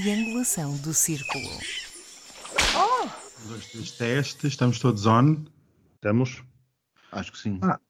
[0.00, 1.48] triangulação do círculo.
[2.76, 3.08] Oh!
[3.48, 5.36] Dois, três, teste, estamos todos on?
[5.94, 6.42] Estamos?
[7.12, 7.58] Acho que sim.
[7.62, 7.80] Ah.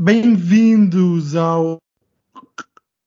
[0.00, 1.78] Bem-vindos ao.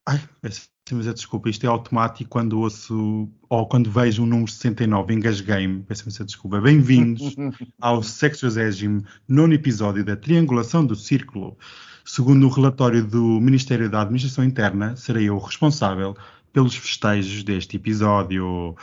[0.06, 5.14] Ai, peço mas desculpa, isto é automático quando ouço ou quando vejo o número 69,
[5.14, 6.60] engasguei-me, peço desculpa.
[6.60, 7.36] Bem-vindos
[7.80, 11.58] ao 69 episódio da Triangulação do Círculo.
[12.06, 16.16] Segundo o relatório do Ministério da Administração Interna, serei eu responsável
[16.54, 18.76] pelos festejos deste episódio.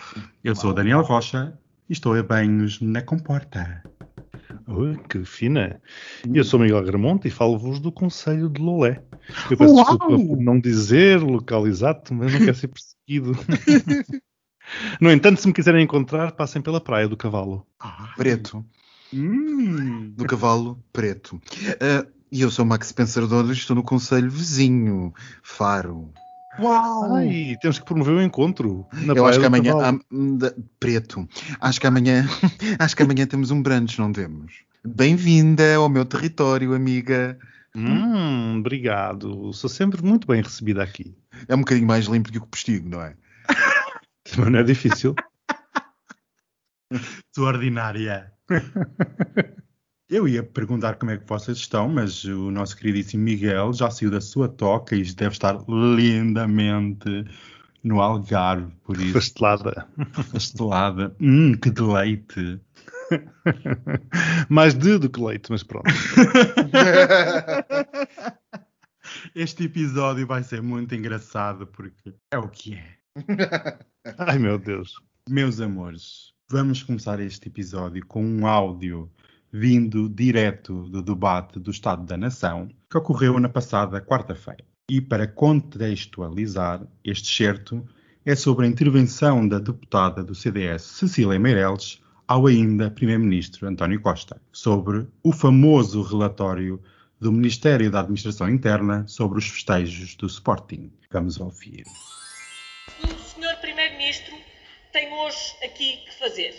[0.42, 1.56] Eu sou Daniel Rocha
[1.88, 3.82] e estou a banhos na comporta.
[4.66, 5.80] Ui, que fina.
[6.34, 9.02] Eu sou Miguel Gramonte e falo-vos do Conselho de Lolé.
[9.48, 9.84] Eu peço Uau!
[9.84, 13.32] desculpa por não dizer local exato, mas não quero ser perseguido.
[15.00, 17.64] no entanto, se me quiserem encontrar, passem pela Praia do Cavalo.
[17.78, 18.64] Ah, preto.
[19.14, 20.12] Hum.
[20.16, 21.36] Do Cavalo Preto.
[21.36, 26.12] Uh, e eu sou Max Pensador e estou no Conselho Vizinho, Faro.
[26.58, 27.14] Uau!
[27.14, 28.86] Ai, temos que promover o um encontro.
[29.14, 29.74] eu acho que amanhã.
[30.80, 31.28] Preto.
[31.60, 32.26] Acho que amanhã.
[32.78, 34.64] acho que amanhã temos um brunch, não temos?
[34.84, 37.38] Bem-vinda ao meu território, amiga.
[37.74, 39.52] Hum, obrigado.
[39.52, 41.16] Sou sempre muito bem recebida aqui.
[41.46, 43.14] É um bocadinho mais limpo do que o postigo, não é?
[44.36, 45.14] Mas não é difícil.
[47.32, 48.32] Sou ordinária.
[50.10, 54.10] Eu ia perguntar como é que vocês estão, mas o nosso queridíssimo Miguel já saiu
[54.10, 57.24] da sua toca e deve estar lindamente
[57.84, 59.12] no Algarve, por isso.
[59.12, 59.86] Pastelada.
[60.32, 61.14] Pastelada.
[61.20, 62.60] Hum, que deleite.
[64.50, 65.86] Mais de do que leite, mas pronto.
[69.34, 72.96] Este episódio vai ser muito engraçado porque é o que é.
[74.18, 75.00] Ai meu Deus.
[75.28, 79.10] Meus amores, vamos começar este episódio com um áudio
[79.52, 84.64] vindo direto do debate do Estado da Nação, que ocorreu na passada quarta-feira.
[84.88, 87.86] E para contextualizar, este certo
[88.24, 94.40] é sobre a intervenção da deputada do CDS Cecília Meirelles ao ainda Primeiro-Ministro António Costa,
[94.52, 96.80] sobre o famoso relatório
[97.18, 100.92] do Ministério da Administração Interna sobre os festejos do Sporting.
[101.10, 101.84] Vamos ouvir.
[103.02, 103.60] O Sr.
[103.60, 104.34] Primeiro-Ministro
[104.92, 106.54] tem hoje aqui que fazer.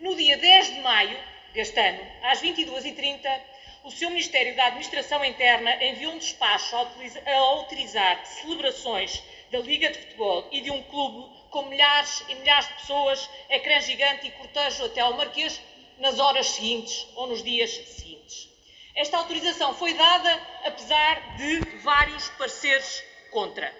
[0.00, 1.16] No dia 10 de maio,
[1.56, 3.40] deste ano, às 22h30,
[3.82, 9.98] o seu Ministério da Administração Interna enviou um despacho a autorizar celebrações da Liga de
[9.98, 14.84] Futebol e de um clube com milhares e milhares de pessoas, ecrã gigante e cortejo
[14.84, 15.58] até ao Marquês
[15.98, 18.50] nas horas seguintes ou nos dias seguintes.
[18.94, 23.74] Esta autorização foi dada apesar de vários pareceres contra.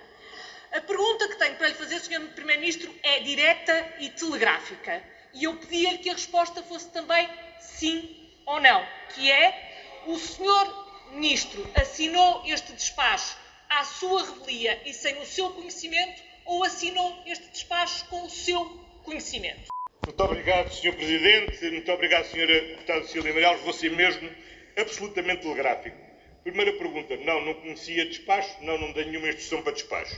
[0.72, 2.20] A pergunta que tenho para lhe fazer, Sr.
[2.34, 5.02] Primeiro-Ministro, é direta e telegráfica.
[5.34, 7.28] E eu pedia-lhe que a resposta fosse também
[7.60, 8.08] sim
[8.44, 8.84] ou não,
[9.14, 13.36] que é o senhor ministro assinou este despacho
[13.68, 18.64] à sua revelia e sem o seu conhecimento ou assinou este despacho com o seu
[19.02, 19.66] conhecimento?
[20.06, 20.94] Muito obrigado, Sr.
[20.94, 21.70] Presidente.
[21.70, 22.46] Muito obrigado, Sra.
[22.46, 23.58] Deputada Cecília Amaral.
[23.58, 24.30] Vou ser mesmo
[24.78, 25.96] absolutamente telegráfico.
[26.44, 27.16] Primeira pergunta.
[27.16, 28.48] Não, não conhecia despacho.
[28.62, 30.16] Não, não dei nenhuma instrução para despacho.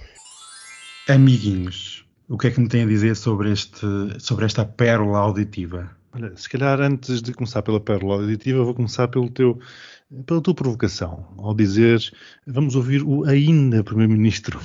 [1.08, 3.80] Amiguinhos, o que é que me tem a dizer sobre, este,
[4.20, 5.97] sobre esta pérola auditiva?
[6.18, 9.60] Olha, se calhar antes de começar pela pérola auditiva, vou começar pelo teu,
[10.26, 12.00] pela tua provocação, ao dizer
[12.44, 14.58] vamos ouvir o ainda Primeiro-Ministro.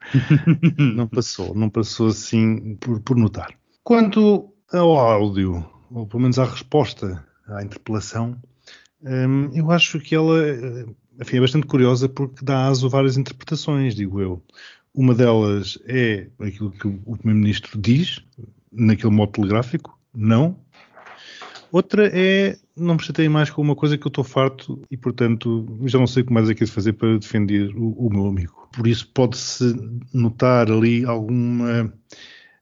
[0.76, 3.54] não passou, não passou assim por, por notar.
[3.84, 8.36] Quanto ao áudio, ou pelo menos à resposta à interpelação,
[9.00, 10.34] hum, eu acho que ela
[11.20, 14.42] enfim, é bastante curiosa porque dá aso a várias interpretações, digo eu.
[14.92, 18.24] Uma delas é aquilo que o Primeiro-Ministro diz,
[18.72, 20.58] naquele modo telegráfico, não,
[21.76, 25.78] Outra é não me chatei mais com uma coisa que eu estou farto e, portanto,
[25.84, 28.28] já não sei o que mais é que é fazer para defender o, o meu
[28.28, 28.66] amigo.
[28.74, 29.74] Por isso pode-se
[30.10, 31.92] notar ali alguma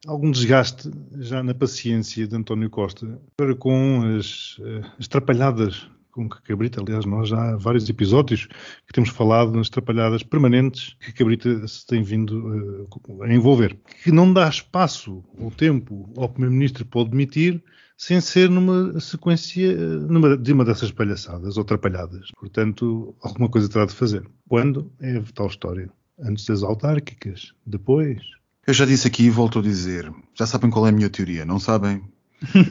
[0.04, 6.28] algum desgaste já na paciência de António Costa para com as, eh, as trapalhadas com
[6.28, 8.48] que Cabrita, aliás, nós já há vários episódios
[8.84, 14.10] que temos falado nas trapalhadas permanentes que Cabrita se tem vindo uh, a envolver, que
[14.10, 17.62] não dá espaço ou tempo ao Primeiro-Ministro para o demitir
[17.96, 22.28] sem ser numa sequência numa, de uma dessas palhaçadas ou atrapalhadas.
[22.38, 24.26] Portanto, alguma coisa terá de fazer.
[24.48, 24.91] Quando?
[25.00, 25.91] É tal história.
[26.18, 27.52] Antes das autárquicas?
[27.66, 28.20] Depois?
[28.66, 30.10] Eu já disse aqui e volto a dizer.
[30.34, 32.02] Já sabem qual é a minha teoria, não sabem?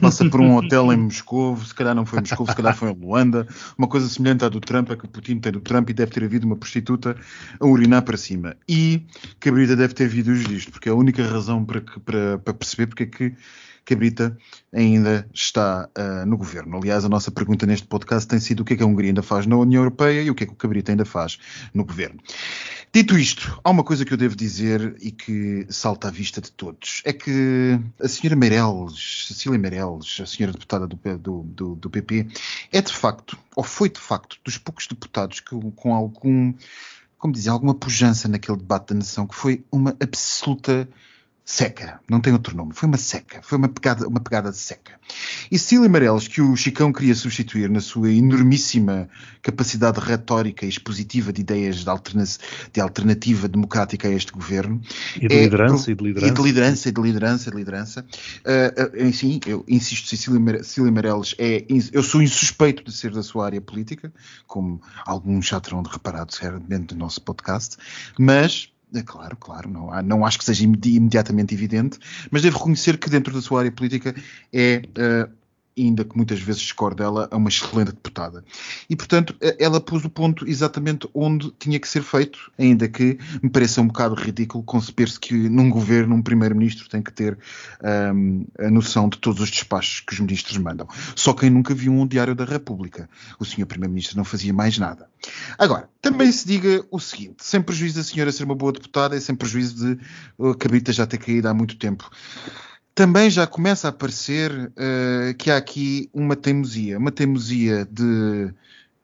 [0.00, 2.90] Passa por um hotel em Moscou, se calhar não foi em Moscou, se calhar foi
[2.90, 3.46] em Luanda.
[3.76, 6.24] Uma coisa semelhante à do Trump, é que Putin tem do Trump e deve ter
[6.24, 7.16] havido uma prostituta
[7.58, 8.56] a urinar para cima.
[8.68, 9.02] E
[9.40, 13.02] Cabrita deve ter vídeos disto, porque é a única razão para, para, para perceber porque
[13.04, 13.34] é que
[13.84, 14.36] Cabrita
[14.72, 16.76] ainda está uh, no governo.
[16.76, 19.22] Aliás, a nossa pergunta neste podcast tem sido o que é que a Hungria ainda
[19.22, 21.38] faz na União Europeia e o que é que o Cabrita ainda faz
[21.72, 22.18] no governo.
[22.94, 26.52] Dito isto, há uma coisa que eu devo dizer e que salta à vista de
[26.52, 27.02] todos.
[27.04, 32.28] É que a senhora Meireles, Cecília Meireles, a senhora deputada do, do, do, do PP,
[32.72, 36.54] é de facto, ou foi de facto, dos poucos deputados que com algum,
[37.18, 40.88] como dizia, alguma pujança naquele debate da nação, que foi uma absoluta
[41.44, 44.92] seca, não tem outro nome, foi uma seca, foi uma pegada, uma pegada de seca.
[45.50, 49.10] E Cecília Amarelos, que o Chicão queria substituir na sua enormíssima
[49.42, 52.24] capacidade retórica e expositiva de ideias de, alterna
[52.72, 54.80] de alternativa democrática a este governo.
[55.16, 56.32] E de, é, liderança, e de liderança.
[56.32, 58.06] E de liderança, e de liderança, de liderança.
[58.40, 63.44] Uh, uh, sim, eu insisto, Cecília Amarelos é, eu sou insuspeito de ser da sua
[63.44, 64.10] área política,
[64.46, 66.32] como alguns já terão reparado
[66.66, 67.76] dentro do nosso podcast,
[68.18, 71.98] mas claro, claro, não, há, não acho que seja imediatamente evidente,
[72.30, 74.14] mas devo reconhecer que dentro da sua área política
[74.52, 75.43] é uh,
[75.76, 78.44] ainda que muitas vezes discorde dela, é uma excelente deputada.
[78.88, 83.50] E, portanto, ela pôs o ponto exatamente onde tinha que ser feito, ainda que me
[83.50, 87.38] pareça um bocado ridículo conceber-se que num governo, um primeiro-ministro tem que ter
[88.14, 90.86] um, a noção de todos os despachos que os ministros mandam.
[91.16, 93.08] Só quem nunca viu um diário da República.
[93.38, 95.08] O senhor primeiro-ministro não fazia mais nada.
[95.58, 99.20] Agora, também se diga o seguinte, sem prejuízo da senhora ser uma boa deputada e
[99.20, 100.04] sem prejuízo de
[100.38, 102.10] a cabrita já ter caído há muito tempo
[102.94, 108.54] também já começa a aparecer uh, que há aqui uma teimosia, uma teimosia de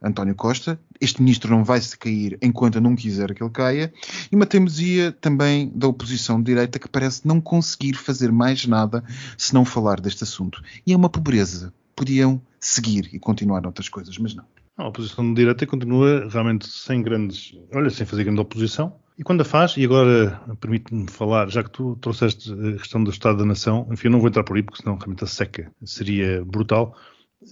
[0.00, 0.80] António Costa.
[1.00, 3.92] Este ministro não vai se cair enquanto não quiser que ele caia.
[4.30, 9.02] E uma teimosia também da oposição de direita que parece não conseguir fazer mais nada
[9.36, 10.62] se não falar deste assunto.
[10.86, 11.72] E é uma pobreza.
[11.96, 14.44] Podiam seguir e continuar outras coisas, mas não.
[14.76, 17.58] A oposição de direita continua realmente sem grandes.
[17.74, 21.68] Olha, sem fazer grande oposição e quando a faz, e agora permite-me falar, já que
[21.68, 24.62] tu trouxeste a questão do Estado da Nação, enfim, eu não vou entrar por aí
[24.62, 26.96] porque senão realmente a seca seria brutal.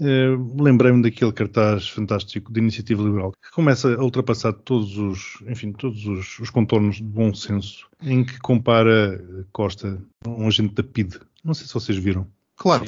[0.01, 5.73] Uh, Lembrei-me daquele cartaz fantástico de iniciativa liberal que começa a ultrapassar todos os, enfim,
[5.73, 9.23] todos os, os contornos de bom senso, em que compara
[9.53, 11.21] Costa a um agente da PID.
[11.45, 12.27] Não sei se vocês viram.
[12.57, 12.87] Claro,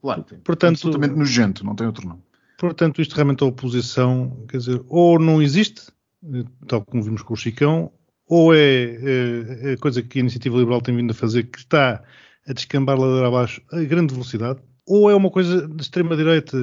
[0.00, 0.24] claro.
[0.42, 2.22] Portanto, absolutamente nojento, não tem outro nome.
[2.56, 5.92] Portanto, isto realmente a oposição, quer dizer, ou não existe,
[6.32, 7.92] eh, tal como vimos com o Chicão,
[8.28, 12.02] ou é, é, a coisa que a Iniciativa Liberal tem vindo a fazer que está
[12.46, 16.56] a descambar ladeira abaixo a grande velocidade, ou é uma coisa de extrema-direita,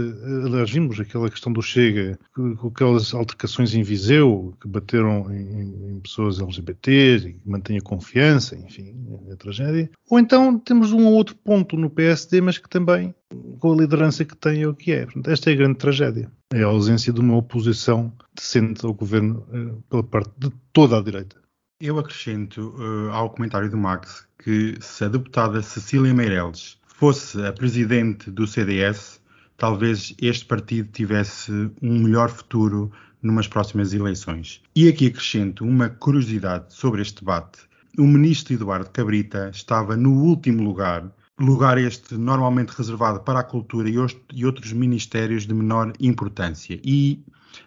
[0.46, 6.00] aliás, vimos aquela questão do Chega, com aquelas altercações em Viseu, que bateram em, em
[6.02, 8.94] pessoas LGBTs e que mantém a confiança, enfim,
[9.28, 9.90] é a tragédia.
[10.10, 13.16] Ou então temos um ou outro ponto no PSD, mas que também,
[13.60, 15.06] com a liderança que tem, é o que é.
[15.06, 16.30] Portanto, esta é a grande tragédia.
[16.54, 21.02] É a ausência de uma oposição decente ao governo eh, pela parte de toda a
[21.02, 21.38] direita.
[21.82, 27.54] Eu acrescento uh, ao comentário do Max que se a deputada Cecília Meireles fosse a
[27.54, 29.22] presidente do CDS,
[29.56, 32.92] talvez este partido tivesse um melhor futuro
[33.24, 34.62] numas próximas eleições.
[34.76, 37.60] E aqui acrescento uma curiosidade sobre este debate.
[37.98, 41.10] O ministro Eduardo Cabrita estava no último lugar,
[41.40, 46.78] lugar este normalmente reservado para a cultura e outros ministérios de menor importância.
[46.84, 47.24] E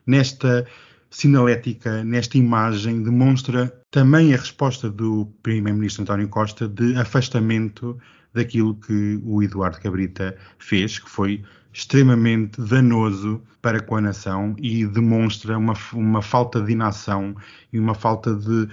[0.06, 0.66] nesta
[1.12, 7.98] sinalética nesta imagem demonstra também a resposta do primeiro-ministro António Costa de afastamento
[8.32, 14.86] daquilo que o Eduardo Cabrita fez, que foi extremamente danoso para com a nação e
[14.86, 17.36] demonstra uma, uma falta de inação
[17.72, 18.68] e uma falta de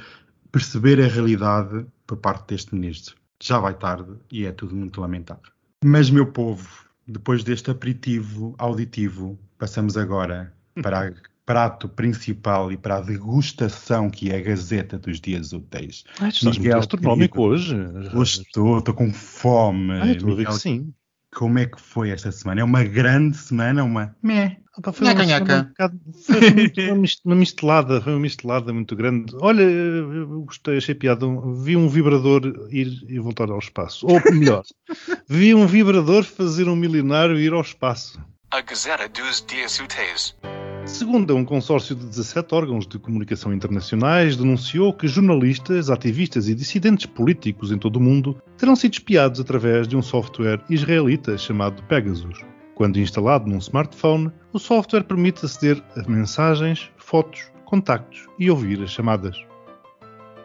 [0.52, 3.16] perceber a realidade por parte deste ministro.
[3.42, 5.52] Já vai tarde e é tudo muito lamentável.
[5.84, 6.68] Mas, meu povo,
[7.08, 11.12] depois deste aperitivo auditivo, passamos agora para a
[11.50, 16.04] prato principal e para a degustação que é a Gazeta dos Dias Úteis.
[16.20, 17.76] Ah, estás Miguel, muito astronómico hoje.
[18.14, 19.94] Hoje estou, estou com fome.
[19.94, 20.94] Ah, estou Miguel, a sim.
[21.34, 22.62] Como é que foi esta semana?
[22.62, 24.58] É uma grande semana, uma meh.
[24.84, 25.74] Ah, foi, uma, nhaca.
[26.24, 29.36] foi uma, uma mistelada, foi uma mistelada muito grande.
[29.42, 31.26] Olha, eu gostei, achei piada.
[31.64, 34.06] Vi um vibrador ir e voltar ao espaço.
[34.06, 34.62] Ou melhor,
[35.28, 38.22] vi um vibrador fazer um milionário ir ao espaço.
[38.52, 40.36] A Gazeta dos Dias Úteis.
[40.94, 47.06] Segundo um consórcio de 17 órgãos de comunicação internacionais, denunciou que jornalistas, ativistas e dissidentes
[47.06, 52.44] políticos em todo o mundo terão sido espiados através de um software israelita chamado Pegasus.
[52.76, 58.92] Quando instalado num smartphone, o software permite aceder a mensagens, fotos, contactos e ouvir as
[58.92, 59.38] chamadas.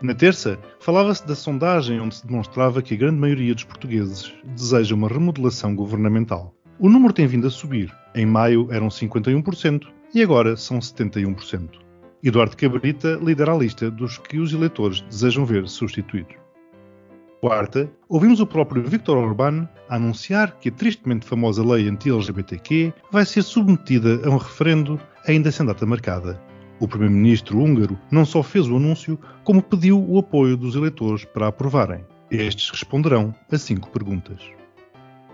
[0.02, 4.94] Na terça, falava-se da sondagem onde se demonstrava que a grande maioria dos portugueses deseja
[4.94, 6.54] uma remodelação governamental.
[6.78, 7.90] O número tem vindo a subir.
[8.14, 11.70] Em maio eram 51%, e agora são 71%.
[12.22, 16.36] Eduardo Cabrita lidera a lista dos que os eleitores desejam ver substituídos.
[17.40, 23.42] Quarta, ouvimos o próprio Viktor Orbán anunciar que a tristemente famosa lei anti-LGBTQ vai ser
[23.42, 26.40] submetida a um referendo ainda sem data marcada.
[26.80, 31.48] O primeiro-ministro húngaro não só fez o anúncio, como pediu o apoio dos eleitores para
[31.48, 32.04] aprovarem.
[32.30, 34.40] Estes responderão a cinco perguntas.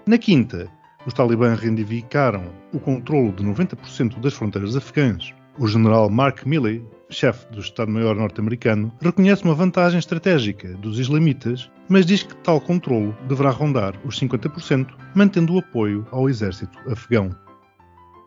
[0.05, 0.69] Na quinta,
[1.07, 5.35] os talibãs reivindicaram o controlo de 90% das fronteiras afegãs.
[5.59, 12.07] O general Mark Milley, chefe do Estado-Maior norte-americano, reconhece uma vantagem estratégica dos islamitas, mas
[12.07, 17.35] diz que tal controlo deverá rondar os 50%, mantendo o apoio ao exército afegão.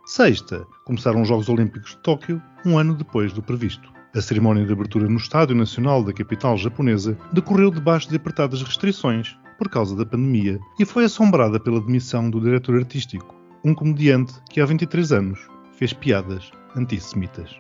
[0.06, 3.94] Sexta, começaram os Jogos Olímpicos de Tóquio, um ano depois do previsto.
[4.16, 9.36] A cerimónia de abertura no Estádio Nacional da capital japonesa decorreu debaixo de apertadas restrições
[9.58, 13.34] por causa da pandemia e foi assombrada pela demissão do diretor artístico,
[13.66, 15.40] um comediante que há 23 anos
[15.72, 17.60] fez piadas antissemitas.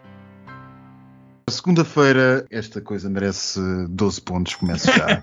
[1.49, 3.59] Segunda-feira, esta coisa merece
[3.89, 5.21] 12 pontos, começo já.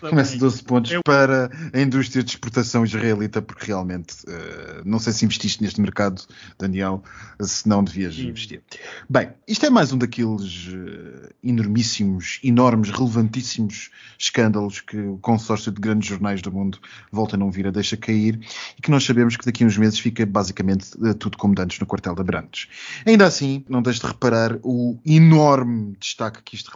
[0.10, 5.24] começa 12 pontos para a indústria de exportação israelita, porque realmente uh, não sei se
[5.24, 6.22] investiste neste mercado,
[6.58, 7.02] Daniel,
[7.40, 8.28] se não devias Sim.
[8.28, 8.62] investir.
[9.08, 15.80] Bem, isto é mais um daqueles uh, enormíssimos, enormes, relevantíssimos escândalos que o consórcio de
[15.80, 16.78] grandes jornais do mundo
[17.10, 18.38] volta a não vir a deixa cair
[18.76, 21.80] e que nós sabemos que daqui a uns meses fica basicamente uh, tudo como dantes
[21.80, 22.68] no quartel da Brantes.
[23.06, 26.70] Ainda assim, não deixe de reparar o enorme destaque que isto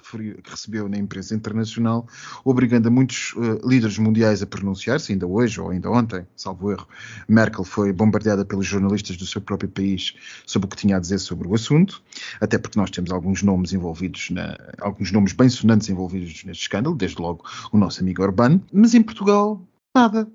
[0.44, 2.06] recebeu na imprensa internacional,
[2.44, 6.86] obrigando a muitos uh, líderes mundiais a pronunciar-se, ainda hoje ou ainda ontem, salvo erro.
[7.28, 10.14] Merkel foi bombardeada pelos jornalistas do seu próprio país
[10.46, 12.02] sobre o que tinha a dizer sobre o assunto,
[12.40, 16.96] até porque nós temos alguns nomes envolvidos, na, alguns nomes bem sonantes envolvidos neste escândalo,
[16.96, 19.60] desde logo o nosso amigo Orbán, mas em Portugal,
[19.94, 20.28] nada.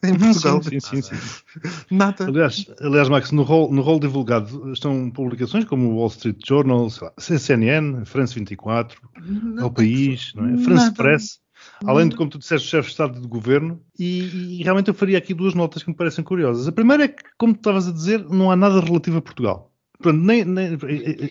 [0.04, 0.62] em Portugal.
[0.62, 1.16] Sim, sim, sim,
[1.90, 2.26] Nada.
[2.26, 6.88] Aliás, aliás, Max, no rol, no rol divulgado estão publicações como o Wall Street Journal,
[7.00, 9.70] lá, CNN, France 24, Nada.
[9.70, 10.58] País, não é?
[10.58, 10.96] France Nada.
[10.96, 11.40] Press.
[11.84, 15.18] Além de, como tu disseste, chefe de Estado de Governo, e, e, realmente eu faria
[15.18, 16.66] aqui duas notas que me parecem curiosas.
[16.66, 19.69] A primeira é que, como tu estavas a dizer, não há nada relativo a Portugal.
[20.00, 20.78] Pronto, nem, nem,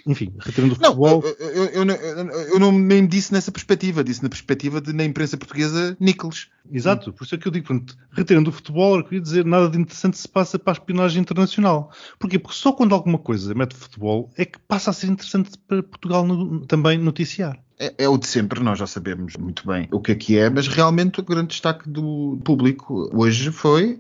[0.06, 1.22] enfim, retirando o futebol.
[1.22, 5.04] Não, eu, eu, eu, eu, não nem disse nessa perspectiva, disse na perspectiva de na
[5.04, 6.50] imprensa portuguesa Nichols.
[6.72, 9.70] Exato, por isso é que eu digo, pronto, retirando o futebol, eu queria dizer nada
[9.70, 11.92] de interessante se passa para a espionagem internacional.
[12.20, 12.38] Porquê?
[12.38, 16.26] Porque só quando alguma coisa mete futebol é que passa a ser interessante para Portugal
[16.26, 17.60] no, também noticiar.
[17.80, 20.50] É, é, o de sempre, nós já sabemos muito bem o que é que é,
[20.50, 24.00] mas realmente o grande destaque do público hoje foi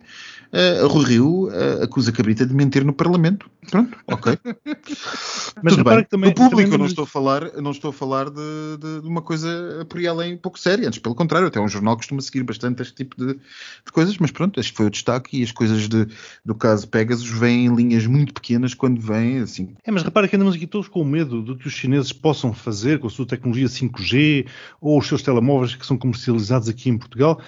[0.51, 3.49] uh, Rui Rio uh, acusa Cabrita de mentir no Parlamento.
[3.67, 4.37] Pronto, ok.
[5.61, 6.03] Mas Tudo bem.
[6.05, 6.71] Também, no público, também...
[6.71, 9.99] eu não estou a falar, não estou a falar de, de, de, uma coisa por
[9.99, 13.17] aí além pouco séria, antes pelo contrário, até um jornal costuma seguir bastante este tipo
[13.17, 16.07] de, de coisas, mas pronto, este foi o destaque e as coisas de,
[16.45, 19.75] do caso Pegasus vêm em linhas muito pequenas quando vêm assim.
[19.83, 22.99] É, mas repara que andamos aqui todos com medo do que os chineses possam fazer
[22.99, 24.47] com a sua tecnologia 5G
[24.79, 27.41] ou os seus telemóveis que são comercializados aqui em Portugal.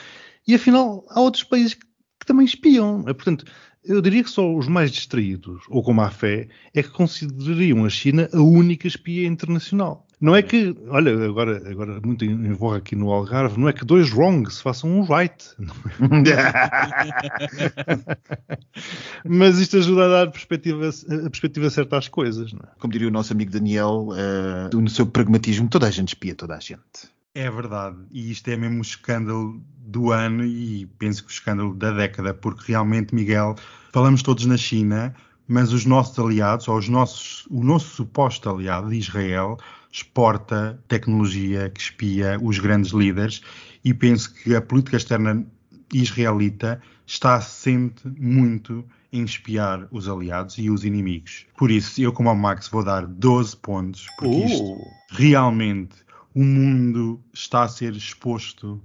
[0.45, 1.85] E afinal, há outros países que
[2.21, 3.03] que também espiam.
[3.07, 3.45] É, portanto,
[3.83, 7.89] eu diria que só os mais distraídos, ou com má fé, é que considerariam a
[7.89, 10.05] China a única espia internacional.
[10.21, 13.83] Não é que, olha, agora, agora muito em voga aqui no Algarve, não é que
[13.83, 15.43] dois wrongs façam um right.
[19.25, 22.53] Mas isto ajuda a dar perspectiva, a perspectiva certa às coisas.
[22.53, 22.57] É?
[22.77, 26.55] Como diria o nosso amigo Daniel, uh, no seu pragmatismo, toda a gente espia toda
[26.55, 27.09] a gente.
[27.33, 31.73] É verdade, e isto é mesmo o escândalo do ano e penso que o escândalo
[31.73, 33.55] da década, porque realmente, Miguel,
[33.93, 35.15] falamos todos na China,
[35.47, 39.57] mas os nossos aliados, ou os nossos, o nosso suposto aliado, Israel,
[39.89, 43.41] exporta tecnologia que espia os grandes líderes
[43.83, 45.45] e penso que a política externa
[45.93, 51.45] israelita está assente muito em espiar os aliados e os inimigos.
[51.57, 54.45] Por isso, eu como ao Max vou dar 12 pontos, porque uh.
[54.45, 54.77] isto
[55.11, 58.81] realmente o mundo está a ser exposto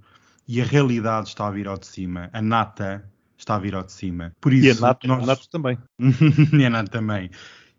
[0.49, 2.31] e a realidade está a vir ao de cima.
[2.33, 3.05] A nata
[3.37, 4.33] está a vir ao de cima.
[4.41, 5.23] Por isso, e a NATO, nós...
[5.23, 5.79] a NATO também.
[6.59, 7.31] e a NATO também.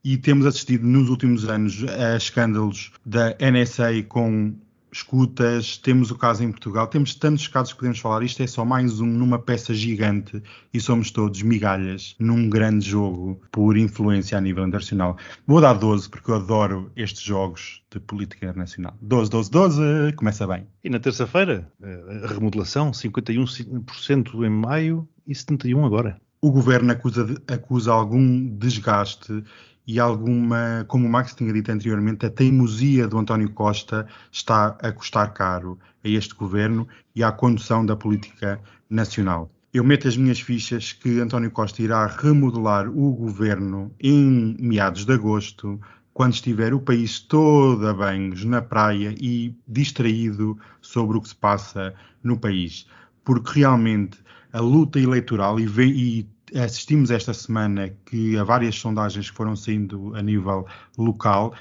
[0.04, 4.56] E temos assistido nos últimos anos a escândalos da NSA com
[4.92, 8.24] escutas, temos o caso em Portugal, temos tantos casos que podemos falar.
[8.24, 10.42] Isto é só mais um numa peça gigante
[10.74, 15.18] e somos todos migalhas num grande jogo por influência a nível internacional.
[15.46, 18.96] Vou dar 12 porque eu adoro estes jogos de política internacional.
[19.02, 19.82] 12, 12, 12,
[20.16, 20.68] começa bem.
[20.84, 26.20] E na terça-feira, eh, a remodelação, 51% em maio e 71% agora.
[26.40, 29.44] O governo acusa, acusa algum desgaste
[29.88, 34.92] e alguma, como o Max tinha dito anteriormente, a teimosia do António Costa está a
[34.92, 39.50] custar caro a este governo e à condução da política nacional.
[39.74, 45.14] Eu meto as minhas fichas que António Costa irá remodelar o governo em meados de
[45.14, 45.80] agosto,
[46.14, 51.36] quando estiver o país todo a banhos na praia e distraído sobre o que se
[51.36, 52.88] passa no país.
[53.24, 54.18] Porque realmente
[54.52, 60.16] a luta eleitoral e, e assistimos esta semana que a várias sondagens que foram saindo
[60.16, 60.66] a nível
[60.98, 61.54] local,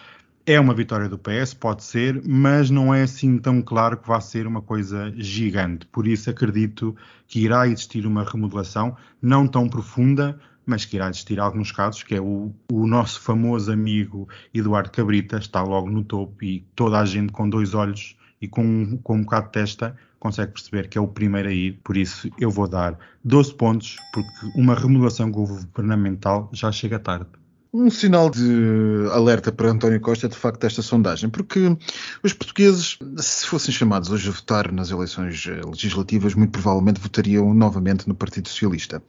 [0.49, 4.21] é uma vitória do PS, pode ser, mas não é assim tão claro que vai
[4.21, 5.87] ser uma coisa gigante.
[5.87, 11.41] Por isso acredito que irá existir uma remodelação, não tão profunda, mas que irá existir
[11.41, 16.45] alguns casos, que é o, o nosso famoso amigo Eduardo Cabrita, está logo no topo
[16.45, 20.53] e toda a gente com dois olhos e com, com um bocado de testa consegue
[20.53, 24.61] perceber que é o primeiro a ir, por isso eu vou dar 12 pontos, porque
[24.61, 27.31] uma remodelação governamental já chega tarde
[27.77, 31.77] um sinal de alerta para António Costa, de facto, esta sondagem, porque
[32.23, 37.53] os portugueses, se fossem chamados hoje a votar nas eleições eh, legislativas, muito provavelmente votariam
[37.53, 39.03] novamente no Partido Socialista.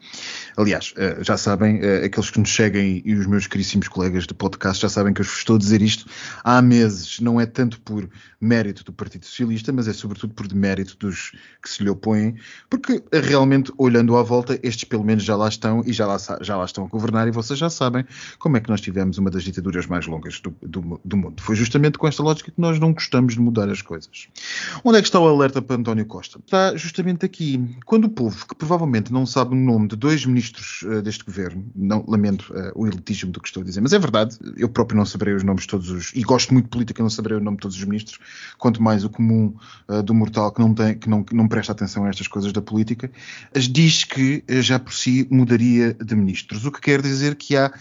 [0.58, 4.34] Aliás, eh, já sabem, eh, aqueles que nos seguem e os meus caríssimos colegas de
[4.34, 6.06] podcast já sabem que eu estou a dizer isto
[6.44, 7.22] há meses.
[7.22, 8.10] Não é tanto por
[8.40, 11.32] mérito do Partido Socialista, mas é sobretudo por demérito dos
[11.62, 12.36] que se lhe opõem,
[12.70, 16.58] porque realmente, olhando à volta, estes pelo menos já lá estão e já lá, já
[16.58, 18.06] lá estão a governar e vocês já sabem
[18.38, 21.42] como é que nós tivemos uma das ditaduras mais longas do, do, do, mundo.
[21.42, 24.28] Foi justamente com esta lógica que nós não gostamos de mudar as coisas.
[24.84, 26.40] Onde é que está o alerta para António Costa?
[26.40, 27.76] Está justamente aqui.
[27.86, 31.66] Quando o povo, que provavelmente não sabe o nome de dois ministros uh, deste governo,
[31.76, 34.98] não lamento uh, o elitismo do que estou a dizer, mas é verdade, eu próprio
[34.98, 37.42] não saberei os nomes de todos os, e gosto muito de política, não saberei o
[37.42, 38.20] nome de todos os ministros,
[38.58, 39.54] quanto mais o comum
[39.88, 42.52] uh, do mortal que não tem, que não, que não presta atenção a estas coisas
[42.52, 43.12] da política,
[43.54, 47.72] diz que já por si mudaria de ministros, o que quer dizer que há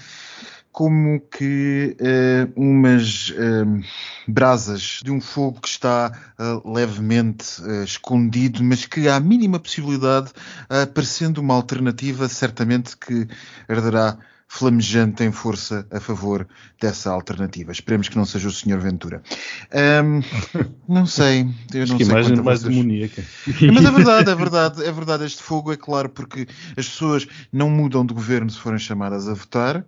[0.76, 3.82] como que uh, umas uh,
[4.28, 7.46] brasas de um fogo que está uh, levemente
[7.82, 10.32] escondido, mas que há a mínima possibilidade,
[10.68, 13.26] aparecendo uma alternativa, certamente que
[13.66, 14.18] arderá
[14.48, 16.46] flamejante em força a favor
[16.80, 17.72] dessa alternativa.
[17.72, 18.78] Esperemos que não seja o Sr.
[18.78, 19.22] Ventura.
[20.04, 20.22] Um,
[20.88, 21.48] não sei.
[21.74, 22.74] Eu não que sei imagem mais vocês...
[22.74, 23.24] demoníaca.
[23.46, 25.24] Mas é verdade, é verdade, é verdade.
[25.24, 29.34] Este fogo é claro porque as pessoas não mudam de governo se forem chamadas a
[29.34, 29.84] votar,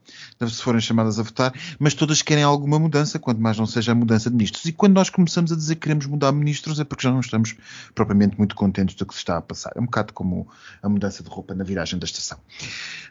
[0.47, 3.95] se forem chamadas a votar, mas todas querem alguma mudança, quanto mais não seja a
[3.95, 4.65] mudança de ministros.
[4.65, 7.54] E quando nós começamos a dizer que queremos mudar ministros é porque já não estamos
[7.95, 9.73] propriamente muito contentes do que se está a passar.
[9.76, 10.49] É um bocado como
[10.82, 12.39] a mudança de roupa na viragem da estação.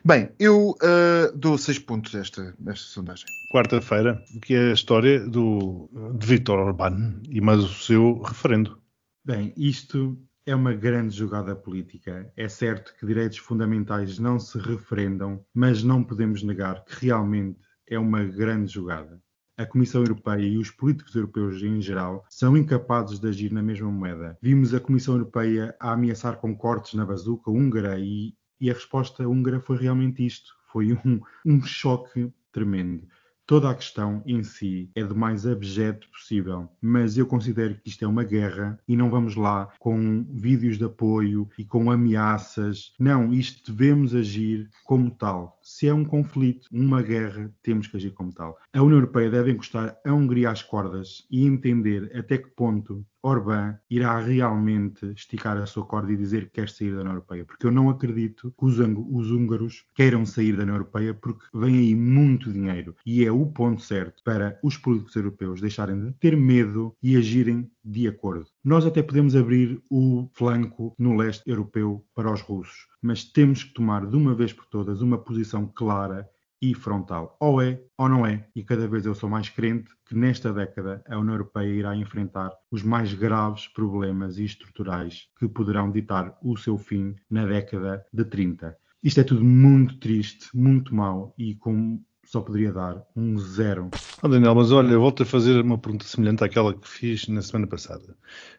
[0.07, 3.25] Bem, eu uh, dou seis pontos esta, esta sondagem.
[3.51, 8.81] Quarta-feira, que é a história do, de Vítor Orbán e mais o seu referendo.
[9.25, 12.31] Bem, isto é uma grande jogada política.
[12.37, 17.99] É certo que direitos fundamentais não se referendam, mas não podemos negar que realmente é
[17.99, 19.21] uma grande jogada.
[19.57, 23.91] A Comissão Europeia e os políticos europeus em geral são incapazes de agir na mesma
[23.91, 24.37] moeda.
[24.39, 29.27] Vimos a Comissão Europeia a ameaçar com cortes na bazuca húngara e, e a resposta
[29.27, 33.07] húngara foi realmente isto foi um, um choque tremendo.
[33.47, 38.03] Toda a questão em si é do mais abjeto possível, mas eu considero que isto
[38.03, 42.93] é uma guerra e não vamos lá com vídeos de apoio e com ameaças.
[42.99, 45.56] Não, isto devemos agir como tal.
[45.69, 48.57] Se é um conflito, uma guerra, temos que agir como tal.
[48.71, 53.77] A União Europeia deve encostar a Hungria às cordas e entender até que ponto Orbán
[53.89, 57.65] irá realmente esticar a sua corda e dizer que quer sair da União Europeia, porque
[57.67, 61.95] eu não acredito que os, os húngaros queiram sair da União Europeia porque vem aí
[61.95, 66.95] muito dinheiro e é o ponto certo para os políticos europeus deixarem de ter medo
[67.03, 68.45] e agirem de acordo.
[68.63, 73.73] Nós até podemos abrir o flanco no leste europeu para os russos, mas temos que
[73.73, 76.29] tomar de uma vez por todas uma posição clara
[76.61, 77.37] e frontal.
[77.39, 81.01] Ou é ou não é, e cada vez eu sou mais crente que nesta década
[81.07, 86.77] a União Europeia irá enfrentar os mais graves problemas estruturais que poderão ditar o seu
[86.77, 88.77] fim na década de 30.
[89.01, 93.89] Isto é tudo muito triste, muito mau e com só poderia dar um zero.
[94.21, 97.41] Oh, Daniel, mas olha, eu volto a fazer uma pergunta semelhante àquela que fiz na
[97.41, 98.15] semana passada.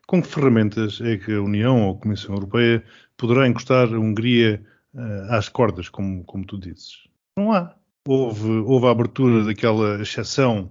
[0.06, 2.82] Com que ferramentas é que a União ou a Comissão Europeia
[3.16, 7.06] poderá encostar a Hungria uh, às cordas, como, como tu dizes?
[7.36, 7.74] Não há
[8.08, 10.70] houve, houve a abertura daquela exceção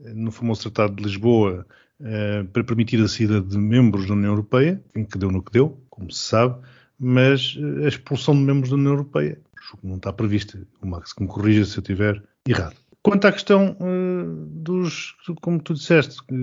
[0.00, 1.66] eh, no famoso Tratado de Lisboa
[2.00, 5.52] eh, para permitir a saída de membros da União Europeia, em que deu no que
[5.52, 6.60] deu, como se sabe,
[6.98, 9.40] mas a expulsão de membros da União Europeia
[9.82, 10.64] não está prevista.
[10.80, 12.76] O Max que me corrija se eu estiver errado.
[13.06, 16.34] Quanto à questão uh, dos, como tu disseste, que,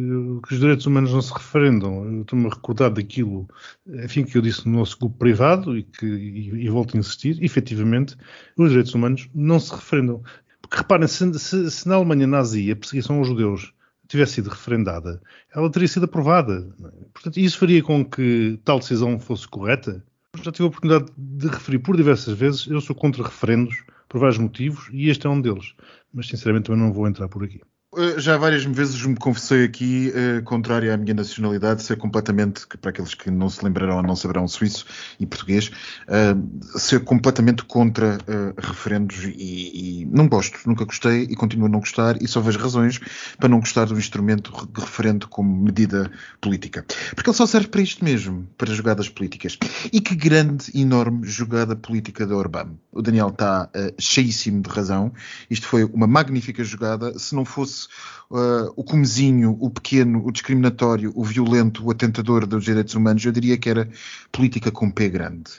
[0.48, 3.50] que, os direitos humanos não se referendam, eu estou-me a recordar daquilo,
[3.86, 7.38] enfim, que eu disse no nosso grupo privado e que e, e volto a insistir,
[7.44, 8.16] efetivamente,
[8.58, 10.24] os direitos humanos não se referendam.
[10.62, 13.74] Porque reparem, se, se, se na Alemanha nazi a perseguição aos judeus
[14.08, 15.22] tivesse sido referendada,
[15.54, 16.74] ela teria sido aprovada.
[17.14, 20.02] Portanto, isso faria com que tal decisão fosse correta?
[20.42, 24.38] Já tive a oportunidade de referir por diversas vezes, eu sou contra referendos por vários
[24.38, 25.74] motivos e este é um deles
[26.14, 27.60] mas sinceramente também não vou entrar por aqui.
[27.96, 32.90] Uh, já várias vezes me confessei aqui, uh, contrário à minha nacionalidade, ser completamente, para
[32.90, 34.86] aqueles que não se lembrarão ou não saberão suíço
[35.20, 35.70] e português,
[36.08, 38.18] uh, ser completamente contra
[38.58, 42.60] referendos e, e, não gosto, nunca gostei e continuo a não gostar e só vejo
[42.60, 43.00] razões
[43.38, 46.86] para não gostar do instrumento de referendo como medida política.
[47.14, 49.58] Porque ele só serve para isto mesmo, para jogadas políticas.
[49.92, 52.72] E que grande, enorme jogada política da Orbán.
[52.92, 55.12] O Daniel está cheíssimo de razão.
[55.50, 57.18] Isto foi uma magnífica jogada.
[57.18, 57.83] Se não fosse
[58.30, 63.32] uh, o comezinho, o pequeno, o discriminatório, o violento, o atentador dos direitos humanos, eu
[63.32, 63.90] diria que era
[64.32, 65.52] política com P grande.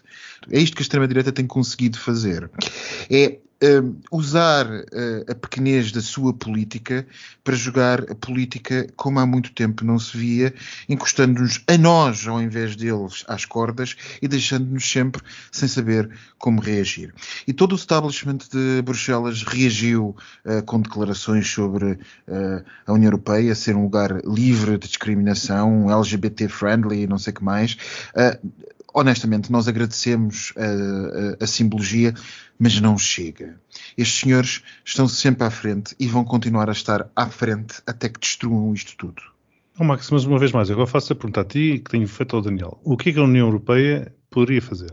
[0.51, 2.51] É isto que a extrema-direita tem conseguido fazer.
[3.11, 7.07] É uh, usar uh, a pequenez da sua política
[7.43, 10.55] para jogar a política como há muito tempo não se via,
[10.89, 17.15] encostando-nos a nós ao invés deles às cordas e deixando-nos sempre sem saber como reagir.
[17.47, 21.99] E todo o establishment de Bruxelas reagiu uh, com declarações sobre
[22.87, 27.45] a União Europeia ser um lugar livre de discriminação, LGBT friendly, não sei o que
[27.45, 27.77] mais
[28.95, 32.15] honestamente, nós agradecemos a, a, a, simbologia,
[32.59, 33.61] mas não chega.
[33.99, 38.21] Estes senhores estão sempre à frente e vão continuar a estar à frente até que
[38.21, 39.21] destruam isto tudo.
[39.77, 42.37] Oh, Max, mas uma vez mais, agora faço a pergunta a ti que tenho feito
[42.37, 42.81] ao Daniel.
[42.85, 44.93] O que é que a União Europeia poderia fazer?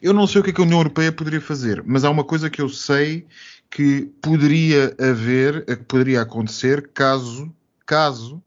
[0.00, 2.22] Eu não sei o que é que a União Europeia poderia fazer, mas há uma
[2.22, 3.26] coisa que eu sei
[3.68, 7.52] que poderia haver, que poderia acontecer caso,
[7.84, 8.40] caso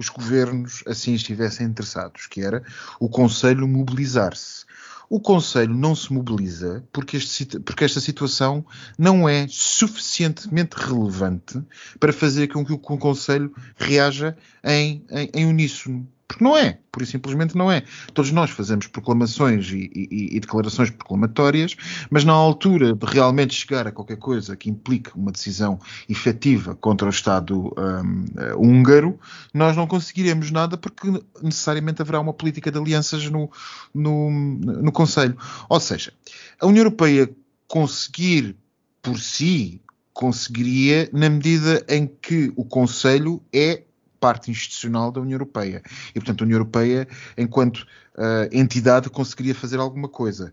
[0.00, 2.64] os governos assim estivessem interessados, que era
[2.98, 4.64] o Conselho mobilizar-se.
[5.10, 8.64] O Conselho não se mobiliza porque, este, porque, esta situação
[8.96, 11.62] não é suficientemente relevante
[11.98, 14.34] para fazer com que o Conselho reaja
[14.64, 16.08] em, em, em uníssono.
[16.30, 17.82] Porque não é, por simplesmente não é.
[18.14, 21.74] Todos nós fazemos proclamações e, e, e, declarações proclamatórias,
[22.08, 27.08] mas na altura de realmente chegar a qualquer coisa que implique uma decisão efetiva contra
[27.08, 29.18] o Estado um, uh, húngaro,
[29.52, 31.08] nós não conseguiremos nada porque
[31.42, 33.50] necessariamente haverá uma política de alianças no,
[33.92, 35.36] no, no Conselho.
[35.68, 36.12] Ou seja,
[36.60, 37.28] a União Europeia
[37.66, 38.54] conseguir
[39.02, 43.82] por si conseguiria na medida em que o Conselho é
[44.20, 45.82] parte institucional da União Europeia.
[46.10, 50.52] E, portanto, a União Europeia, enquanto uh, entidade, conseguiria fazer alguma coisa.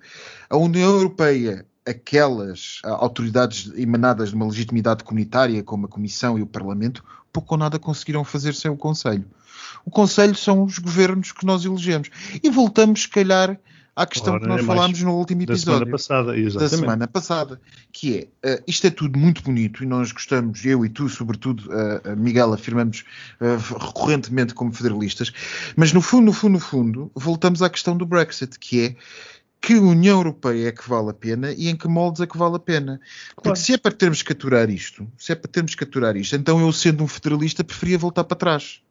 [0.50, 6.42] A União Europeia, aquelas uh, autoridades emanadas de uma legitimidade comunitária, como a Comissão e
[6.42, 9.26] o Parlamento, pouco ou nada conseguiram fazer sem o Conselho.
[9.86, 12.10] O Conselho são os governos que nós elegemos.
[12.42, 13.60] E voltamos, se calhar,
[13.98, 15.66] à questão Ora, que nós é falámos no último episódio.
[15.66, 16.72] Da semana passada, exatamente.
[16.72, 20.86] Da semana passada, que é, uh, isto é tudo muito bonito e nós gostamos, eu
[20.86, 23.04] e tu, sobretudo, uh, Miguel, afirmamos
[23.42, 25.34] uh, recorrentemente como federalistas,
[25.76, 28.96] mas no fundo, no fundo, no fundo, voltamos à questão do Brexit, que é
[29.60, 32.58] que União Europeia é que vale a pena e em que moldes é que vale
[32.58, 33.02] a pena.
[33.34, 33.60] Porque claro.
[33.60, 36.62] se é para termos que aturar isto, se é para termos que aturar isto, então
[36.62, 38.82] eu, sendo um federalista, preferia voltar para trás.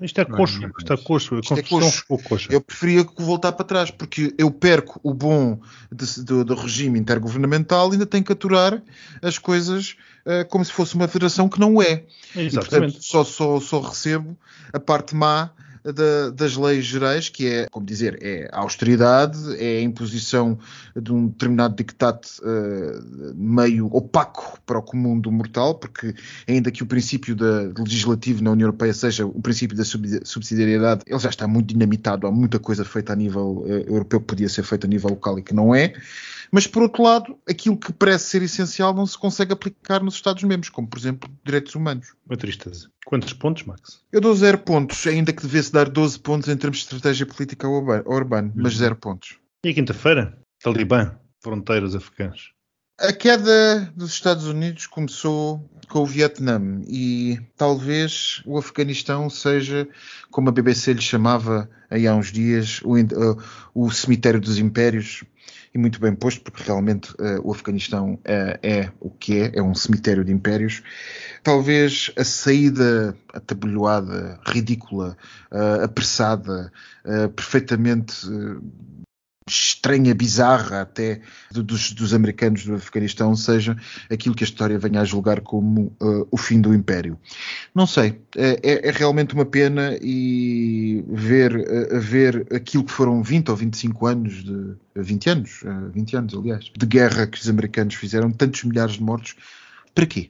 [0.00, 2.04] Isto é coxo, isto é coxo, isto é coxo.
[2.50, 7.90] Eu preferia voltar para trás, porque eu perco o bom de, do, do, regime intergovernamental
[7.90, 8.82] e ainda tenho que aturar
[9.22, 9.96] as coisas
[10.26, 12.04] uh, como se fosse uma federação que não é.
[12.34, 12.48] Exatamente.
[12.48, 14.36] E, portanto, só, só, só recebo
[14.72, 15.52] a parte má
[15.84, 20.58] da, das leis gerais, que é, como dizer, é a austeridade, é a imposição
[20.94, 26.14] de um determinado dictate uh, meio opaco para o comum do mortal, porque
[26.46, 31.18] ainda que o princípio da, legislativo na União Europeia seja o princípio da subsidiariedade, ele
[31.18, 34.62] já está muito dinamitado, há muita coisa feita a nível uh, europeu que podia ser
[34.62, 35.94] feita a nível local e que não é.
[36.52, 40.68] Mas, por outro lado, aquilo que parece ser essencial não se consegue aplicar nos Estados-membros,
[40.68, 42.14] como, por exemplo, direitos humanos.
[42.26, 42.90] Uma tristeza.
[43.06, 44.02] Quantos pontos, Max?
[44.12, 47.66] Eu dou zero pontos, ainda que devesse dar 12 pontos em termos de estratégia política
[47.66, 47.72] ao
[48.06, 49.38] urbano, mas zero pontos.
[49.64, 50.38] E a quinta-feira?
[50.62, 52.50] Talibã, fronteiras afegãs.
[52.98, 59.88] A queda dos Estados Unidos começou com o Vietnã e talvez o Afeganistão seja,
[60.30, 63.42] como a BBC lhe chamava aí há uns dias, o, uh,
[63.74, 65.24] o cemitério dos impérios,
[65.74, 69.62] e muito bem posto, porque realmente uh, o Afeganistão uh, é o que é, é
[69.62, 70.82] um cemitério de impérios.
[71.42, 75.16] Talvez a saída atabalhoada, ridícula,
[75.50, 76.70] uh, apressada,
[77.34, 78.14] perfeitamente
[79.48, 83.76] estranha, bizarra até dos, dos, americanos do Afeganistão seja
[84.10, 87.18] aquilo que a história venha a julgar como uh, o fim do Império.
[87.74, 93.22] Não sei, é, é, é realmente uma pena e ver, uh, ver aquilo que foram
[93.22, 97.48] 20 ou 25 anos de 20 anos, uh, 20 anos aliás, de guerra que os
[97.48, 99.36] americanos fizeram, tantos milhares de mortos,
[99.94, 100.28] para quê?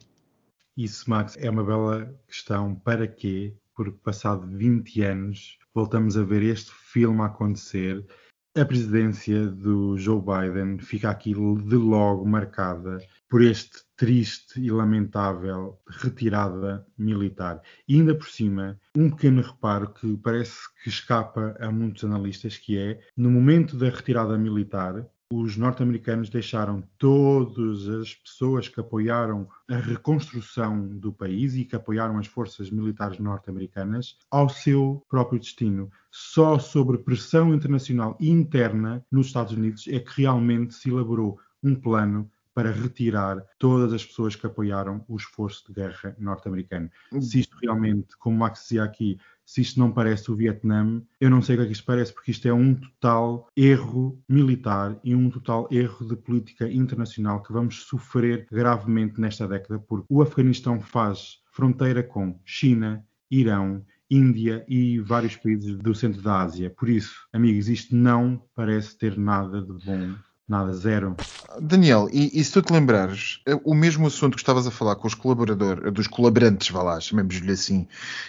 [0.77, 2.75] Isso, Max, é uma bela questão.
[2.75, 3.55] Para quê?
[3.75, 8.05] Porque passado 20 anos voltamos a ver este filme acontecer
[8.55, 15.81] a presidência do Joe Biden fica aqui de logo marcada por este triste e lamentável
[15.88, 17.62] retirada militar.
[17.88, 22.77] E ainda por cima, um pequeno reparo que parece que escapa a muitos analistas, que
[22.77, 29.77] é, no momento da retirada militar, os norte-americanos deixaram todas as pessoas que apoiaram a
[29.77, 35.90] reconstrução do país e que apoiaram as forças militares norte-americanas ao seu próprio destino.
[36.11, 42.31] Só sobre pressão internacional interna nos Estados Unidos é que realmente se elaborou um plano
[42.55, 46.90] para retirar todas as pessoas que apoiaram o esforço de guerra norte-americano.
[47.21, 51.42] Se isto realmente, como Max dizia aqui, se isto não parece o Vietnã, eu não
[51.42, 55.14] sei o que é que isto parece, porque isto é um total erro militar e
[55.14, 60.81] um total erro de política internacional que vamos sofrer gravemente nesta década, porque o Afeganistão
[60.81, 66.68] faz fronteira com China, Irão, Índia e vários países do centro da Ásia.
[66.68, 70.14] Por isso, amigos, isto não parece ter nada de bom
[70.48, 71.16] Nada, zero.
[71.61, 74.96] Daniel, e, e, se tu te lembrares, é o mesmo assunto que estavas a falar
[74.96, 77.87] com os colaboradores, dos colaborantes, vá lá, chamemos-lhe assim,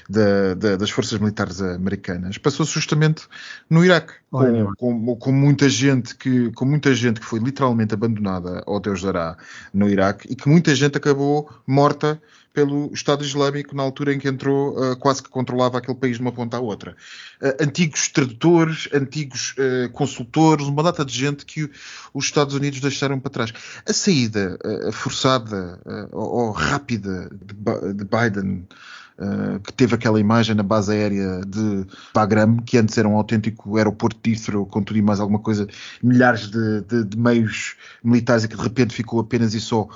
[0.07, 3.27] da, da, das forças militares americanas, passou justamente
[3.67, 8.63] no Iraque, com, com, com, muita gente que, com muita gente que foi literalmente abandonada
[8.65, 9.35] ao Deus dará
[9.73, 12.21] no Iraque e que muita gente acabou morta
[12.53, 16.21] pelo Estado Islâmico na altura em que entrou, uh, quase que controlava aquele país de
[16.21, 16.95] uma ponta à outra.
[17.41, 21.69] Uh, antigos tradutores, antigos uh, consultores, uma data de gente que
[22.13, 23.53] os Estados Unidos deixaram para trás.
[23.87, 24.57] A saída
[24.91, 25.79] forçada
[26.11, 28.67] ou rápida de, de Biden.
[29.15, 31.85] Uh, que teve aquela imagem na base aérea de
[32.15, 35.67] Bagram, que antes era um autêntico aeroporto de Heathrow, com tudo e mais alguma coisa,
[36.01, 39.87] milhares de, de, de meios militares, e que de repente ficou apenas e só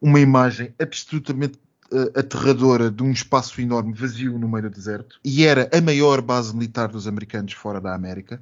[0.00, 1.58] uma imagem absolutamente
[1.92, 6.20] uh, aterradora de um espaço enorme vazio no meio do deserto e era a maior
[6.20, 8.40] base militar dos americanos fora da América,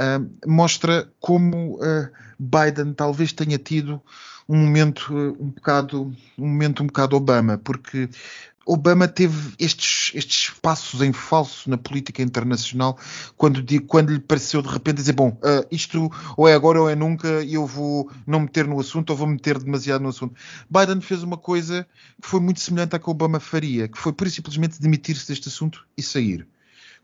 [0.00, 4.00] uh, mostra como uh, Biden talvez tenha tido
[4.48, 8.08] um momento um bocado um momento um bocado Obama, porque
[8.66, 12.98] Obama teve estes, estes passos em falso na política internacional
[13.36, 16.94] quando, quando lhe pareceu de repente dizer: Bom, uh, isto ou é agora ou é
[16.94, 20.34] nunca, e eu vou não meter no assunto ou vou meter demasiado no assunto.
[20.68, 21.86] Biden fez uma coisa
[22.20, 25.86] que foi muito semelhante à que Obama faria, que foi por simplesmente demitir-se deste assunto
[25.96, 26.46] e sair.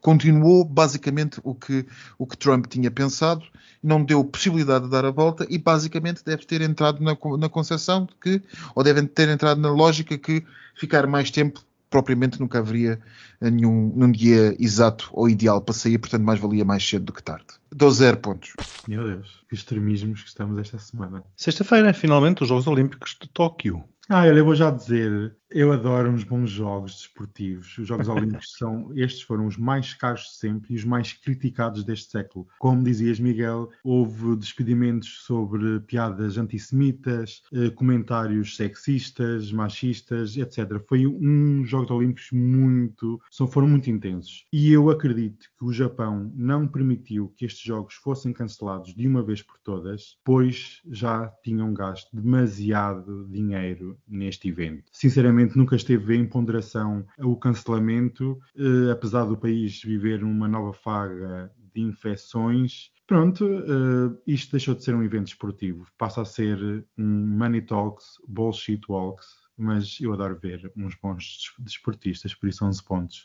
[0.01, 1.87] Continuou basicamente o que,
[2.19, 3.43] o que Trump tinha pensado,
[3.83, 8.07] não deu possibilidade de dar a volta e basicamente deve ter entrado na, na concepção
[8.07, 8.43] de que,
[8.75, 13.01] ou devem ter entrado na lógica que ficar mais tempo propriamente nunca haveria
[13.41, 17.23] nenhum, nenhum dia exato ou ideal para sair, portanto mais valia mais cedo do que
[17.23, 17.47] tarde.
[17.71, 18.53] Dou zero pontos.
[18.87, 21.25] Meu Deus, que extremismos que estamos esta semana.
[21.37, 23.85] Sexta-feira, finalmente, os Jogos Olímpicos de Tóquio.
[24.09, 27.77] Ah, eu vou já dizer, eu adoro uns bons jogos desportivos.
[27.79, 31.85] Os Jogos Olímpicos são, estes foram os mais caros de sempre e os mais criticados
[31.85, 32.47] deste século.
[32.59, 40.81] Como dizias, Miguel, houve despedimentos sobre piadas antissemitas, eh, comentários sexistas, machistas, etc.
[40.89, 44.47] Foi um Jogos Olímpicos muito, foram muito intensos.
[44.53, 49.23] E eu acredito que o Japão não permitiu que estes jogos fossem cancelados de uma
[49.23, 54.85] vez por todas, pois já tinham gasto demasiado dinheiro neste evento.
[54.93, 61.51] Sinceramente, nunca esteve em ponderação o cancelamento, eh, apesar do país viver uma nova faga
[61.75, 62.91] de infecções.
[63.07, 68.07] Pronto, uh, isto deixou de ser um evento esportivo, passa a ser um Money Talks,
[68.29, 69.27] Bullshit Walks,
[69.57, 73.25] mas eu adoro ver uns bons desportistas, por isso 11 pontos.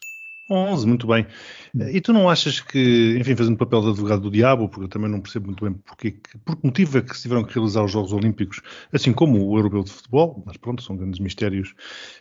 [0.49, 1.25] 11, muito bem.
[1.91, 4.87] E tu não achas que, enfim, fazendo o papel de advogado do diabo, porque eu
[4.87, 7.83] também não percebo muito bem porque, por que motivo é que se tiveram que realizar
[7.83, 8.61] os Jogos Olímpicos,
[8.93, 11.73] assim como o Europeu de Futebol, mas pronto, são grandes mistérios,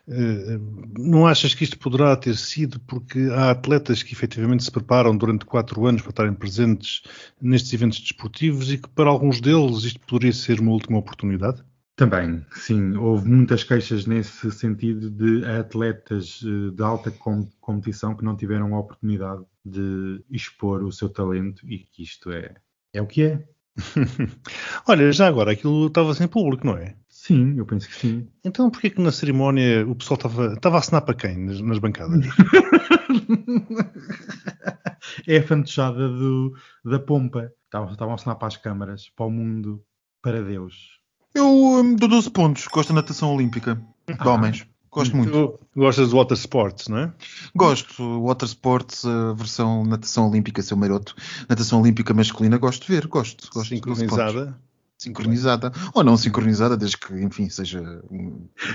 [0.09, 0.59] eh,
[0.99, 5.45] não achas que isto poderá ter sido porque há atletas que efetivamente se preparam durante
[5.45, 7.03] quatro anos para estarem presentes
[7.41, 11.63] nestes eventos desportivos e que para alguns deles isto poderia ser uma última oportunidade?
[11.97, 17.13] Também, sim, houve muitas queixas nesse sentido de atletas eh, de alta
[17.61, 22.53] competição que não tiveram a oportunidade de expor o seu talento e que isto é,
[22.93, 23.49] é o que é.
[24.89, 26.97] Olha, já agora aquilo estava sem público, não é?
[27.09, 28.29] Sim, eu penso que sim.
[28.45, 31.79] Então porquê que na cerimónia o pessoal estava, estava a assinar para quem nas, nas
[31.79, 32.27] bancadas?
[35.27, 37.53] é a fantochada do, da pompa.
[37.67, 39.85] Estavam, estavam a assinar para as câmaras, para o mundo,
[40.21, 41.04] para Deus.
[41.35, 42.67] Eu um, dou 12 pontos.
[42.69, 44.67] Gosto da natação olímpica de homens.
[44.91, 45.33] Gosto muito.
[45.33, 47.13] Tu gostas de water sports, não é?
[47.55, 48.23] Gosto.
[48.23, 51.17] Water sports, a versão natação olímpica, seu maroto.
[51.49, 53.09] Natação olímpica masculina, gosto de ver.
[53.09, 53.51] Gosto.
[53.53, 54.57] gosto Sincronizada.
[54.97, 55.73] Sincronizada.
[55.93, 57.83] Ou não sincronizada, desde que, enfim, seja.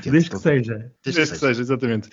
[0.04, 0.92] Desde que seja.
[1.04, 2.10] Desde Desde que seja, exatamente.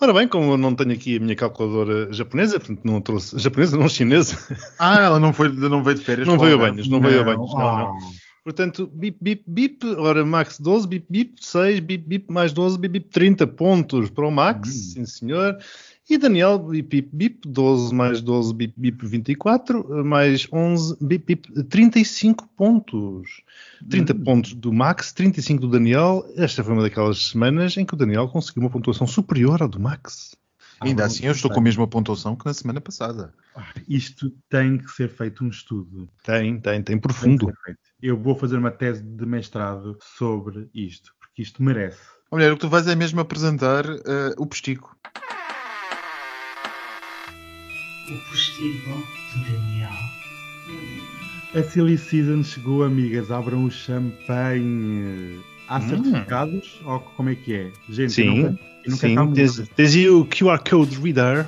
[0.00, 3.38] Ora bem, como eu não tenho aqui a minha calculadora japonesa, portanto não trouxe.
[3.38, 4.38] Japonesa, não chinesa,
[4.78, 6.26] Ah, ela não, foi, não veio de férias.
[6.26, 7.98] não veio a banhos, não veio a banhos, não, não.
[8.50, 12.94] Portanto, bip, bip, bip, ora Max 12, bip, bip, 6, bip, bip, mais 12, bip,
[12.94, 15.56] bip, 30 pontos para o Max, sim senhor.
[16.08, 21.62] E Daniel, bip, bip, bip, 12 mais 12, bip, bip, 24, mais 11, bip, bip,
[21.62, 23.40] 35 pontos.
[23.88, 26.28] 30 pontos do Max, 35 do Daniel.
[26.34, 29.78] Esta foi uma daquelas semanas em que o Daniel conseguiu uma pontuação superior à do
[29.78, 30.36] Max.
[30.80, 33.34] Ainda assim, eu estou com a mesma pontuação que na semana passada.
[33.86, 36.08] Isto tem que ser feito um estudo.
[36.24, 37.52] Tem, tem, tem Tem profundo.
[37.64, 37.78] feito.
[38.00, 42.00] Eu vou fazer uma tese de mestrado sobre isto, porque isto merece.
[42.32, 44.96] Mulher, o que tu vais é mesmo apresentar eh, o postigo.
[48.08, 49.90] O postigo de Daniel.
[51.54, 53.30] A Silly Season chegou, amigas.
[53.30, 55.40] Abram o champanhe.
[55.70, 55.88] Há Hum.
[55.88, 56.80] certificados?
[56.84, 57.72] Ou como é que é?
[57.90, 59.66] Gente, Sim, não quero sim.
[59.76, 61.46] Tens, o QR Code Reader.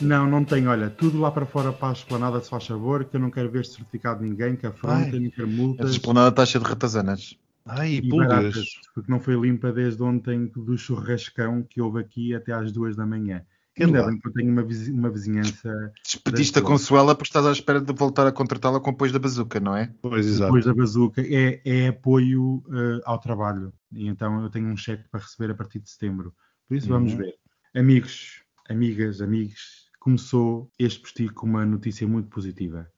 [0.00, 0.68] Não, não tem.
[0.68, 3.50] Olha, tudo lá para fora para a esplanada, se faz favor, que eu não quero
[3.50, 7.36] ver certificado de ninguém, que afronta, nem quero A multas esplanada está cheia de ratazanas.
[7.66, 8.28] Ai, e pulgas.
[8.28, 12.94] baratas, porque não foi limpa desde ontem do churrascão que houve aqui até às duas
[12.94, 13.42] da manhã.
[13.80, 17.80] Ainda bem que eu tenho uma, uma vizinhança Despediste a Consuela porque estás à espera
[17.80, 19.92] de voltar a contratá-la com o apoio da bazuca, não é?
[20.00, 20.44] Pois, exato.
[20.44, 21.22] depois da bazuca.
[21.22, 23.72] É, é apoio eh, ao trabalho.
[23.92, 26.32] E então eu tenho um cheque para receber a partir de setembro.
[26.68, 27.18] Por isso vamos Uhum.
[27.18, 27.34] ver.
[27.74, 32.88] Amigos, amigas, amigos, começou este postigo com uma notícia muito positiva.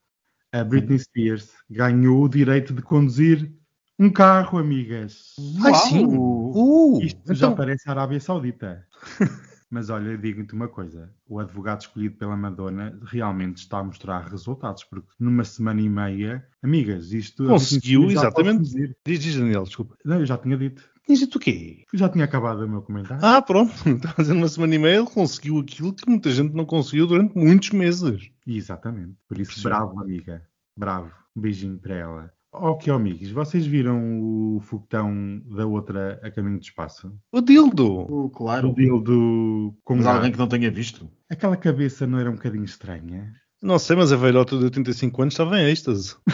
[0.51, 3.51] A Britney Spears ganhou o direito de conduzir
[3.99, 5.33] um carro, amigas.
[5.63, 5.81] Ai, Uau!
[5.87, 6.05] sim.
[6.07, 8.85] Uh, Isto já então, parece a Arábia Saudita.
[9.69, 14.83] Mas olha, digo-te uma coisa: o advogado escolhido pela Madonna realmente está a mostrar resultados,
[14.83, 17.43] porque numa semana e meia, amigas, isto.
[17.45, 18.95] a Conseguiu, exatamente.
[19.05, 19.97] diz, diz, Daniel, desculpa.
[20.05, 20.83] Não, eu já tinha dito.
[21.07, 21.85] Diz tu o quê?
[21.91, 23.23] Eu já tinha acabado o meu comentário.
[23.25, 23.71] Ah, pronto.
[23.87, 27.33] Está fazendo uma semana e meia, ele conseguiu aquilo que muita gente não conseguiu durante
[27.37, 28.29] muitos meses.
[28.45, 29.15] Exatamente.
[29.27, 30.45] Por isso, bravo, amiga.
[30.77, 31.11] Bravo.
[31.35, 32.36] Um beijinho para ela.
[32.59, 34.19] Ok, amigos, vocês viram
[34.55, 37.15] o foguetão da outra a caminho do espaço?
[37.31, 38.07] O dildo.
[38.09, 38.73] Oh, O claro.
[38.73, 39.75] deal do.
[39.83, 41.09] Com Mas alguém que não tenha visto.
[41.29, 43.33] Aquela cabeça não era um bocadinho estranha?
[43.61, 46.15] Não sei, mas a velhota de 85 anos estava em êxtase.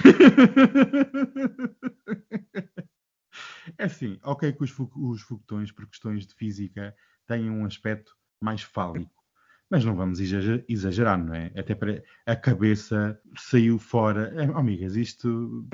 [3.78, 6.94] É assim, ok que os, os foguetões, por questões de física,
[7.26, 9.23] têm um aspecto mais fálico.
[9.74, 11.52] Mas não vamos exager- exagerar, não é?
[11.58, 14.32] Até para a cabeça saiu fora.
[14.38, 15.68] É, amigas, isto.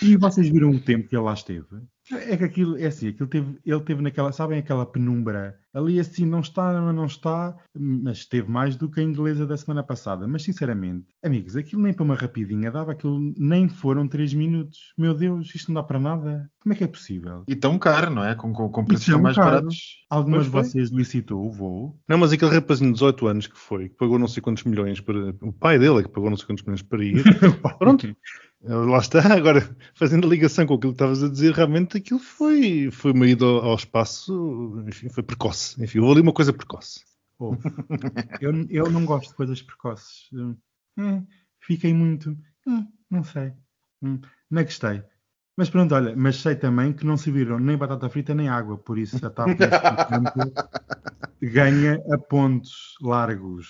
[0.00, 1.66] E vocês viram o tempo que ele lá esteve?
[2.12, 5.58] É que aquilo, é assim, aquilo teve, ele teve naquela, sabem, aquela penumbra.
[5.72, 9.82] Ali assim, não está, não está, mas esteve mais do que a inglesa da semana
[9.82, 10.28] passada.
[10.28, 14.92] Mas sinceramente, amigos, aquilo nem para uma rapidinha dava, aquilo nem foram 3 minutos.
[14.98, 16.50] Meu Deus, isto não dá para nada.
[16.60, 17.44] Como é que é possível?
[17.48, 18.34] E tão caro, não é?
[18.34, 19.50] Com, com, com preços tão mais caro.
[19.50, 20.04] baratos.
[20.10, 21.98] Algumas de vocês licitou o voo?
[22.06, 25.00] Não, mas aquele rapazinho de 18 anos que foi, que pagou não sei quantos milhões
[25.00, 25.30] para.
[25.40, 27.22] O pai dele é que pagou não sei quantos milhões para ir.
[27.78, 28.14] Pronto.
[28.64, 33.12] Lá está, agora fazendo ligação com aquilo que estavas a dizer, realmente aquilo foi, foi
[33.12, 35.82] uma ida ao, espaço, enfim, foi precoce.
[35.82, 37.04] Enfim, houve ali uma coisa precoce.
[37.38, 37.58] Houve.
[38.40, 40.30] eu, eu não gosto de coisas precoces.
[40.96, 41.26] Hum,
[41.60, 42.36] fiquei muito.
[42.66, 43.52] hum, não sei.
[44.00, 45.02] Hum, não gostei.
[45.56, 48.78] Mas pronto, olha, mas sei também que não se viram nem batata frita nem água,
[48.78, 50.54] por isso a TAP neste momento
[51.42, 53.68] ganha a pontos largos.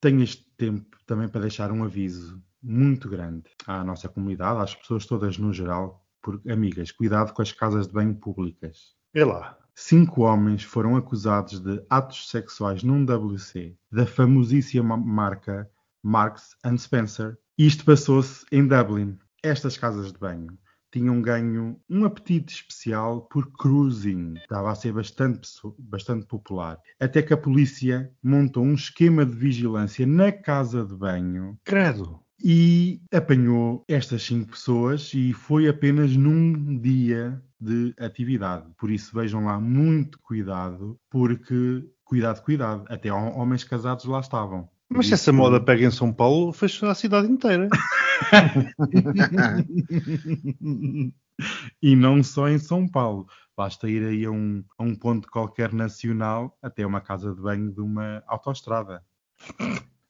[0.00, 5.06] Tenho este tempo também para deixar um aviso muito grande à nossa comunidade, às pessoas
[5.06, 8.94] todas no geral, porque, amigas, cuidado com as casas de banho públicas.
[9.14, 9.58] É lá.
[9.74, 15.70] Cinco homens foram acusados de atos sexuais num WC da famosíssima marca
[16.02, 17.38] Marks and Spencer.
[17.56, 19.18] Isto passou-se em Dublin.
[19.42, 20.58] Estas casas de banho
[20.90, 24.34] tinham ganho um apetite especial por cruising.
[24.36, 25.48] Estava a ser bastante,
[25.78, 26.78] bastante popular.
[27.00, 32.20] Até que a polícia montou um esquema de vigilância na casa de banho Credo.
[32.42, 38.66] e apanhou estas cinco pessoas e foi apenas num dia de atividade.
[38.78, 44.68] Por isso vejam lá muito cuidado, porque cuidado, cuidado, até hom- homens casados lá estavam.
[44.88, 47.68] Mas se essa moda pega em São Paulo, fechou a cidade inteira.
[51.82, 53.26] e não só em São Paulo.
[53.56, 57.72] Basta ir aí a um, a um ponto qualquer nacional, até uma casa de banho
[57.72, 59.04] de uma autoestrada.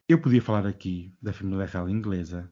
[0.08, 2.50] Eu podia falar aqui da família real inglesa,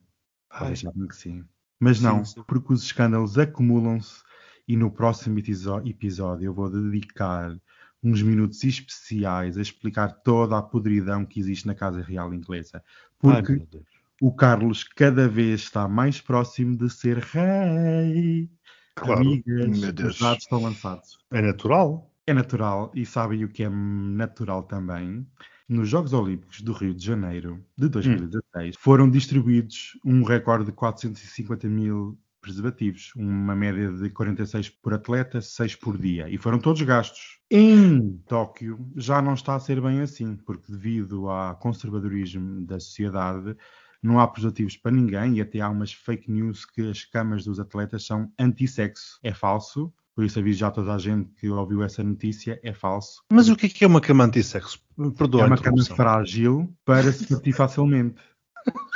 [1.08, 1.44] que sim.
[1.78, 2.44] Mas não, Sim, sim.
[2.46, 4.22] porque os escândalos acumulam-se
[4.66, 7.54] e no próximo episódio eu vou dedicar
[8.02, 12.82] uns minutos especiais a explicar toda a podridão que existe na Casa Real Inglesa.
[13.24, 13.84] Ai, Porque Deus.
[14.20, 18.50] O Carlos cada vez está mais próximo de ser rei.
[18.94, 19.20] Claro.
[19.20, 21.18] Amigas, os dados estão lançados.
[21.30, 22.10] É natural.
[22.26, 25.24] É natural, e sabem o que é natural também?
[25.68, 31.68] Nos Jogos Olímpicos do Rio de Janeiro de 2016 foram distribuídos um recorde de 450
[31.68, 37.40] mil preservativos, uma média de 46 por atleta, 6 por dia, e foram todos gastos.
[37.50, 43.56] Em Tóquio já não está a ser bem assim, porque devido ao conservadorismo da sociedade,
[44.00, 47.58] não há preservativos para ninguém e até há umas fake news que as camas dos
[47.58, 49.18] atletas são anti-sexo.
[49.24, 53.22] É falso, por isso aviso já toda a gente que ouviu essa notícia, é falso.
[53.32, 54.80] Mas o que é que é uma cama antissexo?
[55.18, 58.14] Perdoa é uma cama frágil para se partir facilmente.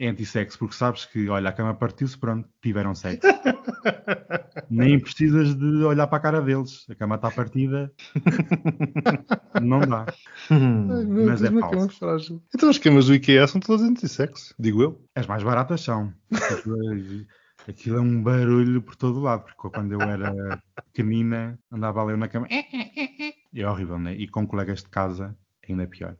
[0.00, 3.20] É anti-sexo, porque sabes que, olha, a cama partiu-se, pronto, tiveram sexo.
[4.70, 6.86] Nem precisas de olhar para a cara deles.
[6.88, 7.92] A cama está partida.
[9.60, 10.06] Não dá.
[10.48, 11.98] Ai, meu Mas Deus, é falso.
[11.98, 12.42] frágil.
[12.54, 15.04] Então as camas do IKEA são todas antissexo, digo eu.
[15.14, 16.14] As mais baratas são.
[16.32, 22.02] Aquilo é, aquilo é um barulho por todo lado, porque quando eu era pequenina andava
[22.02, 22.46] ali na cama.
[22.50, 24.14] É horrível, né?
[24.14, 25.36] E com colegas de casa
[25.68, 26.16] ainda é pior.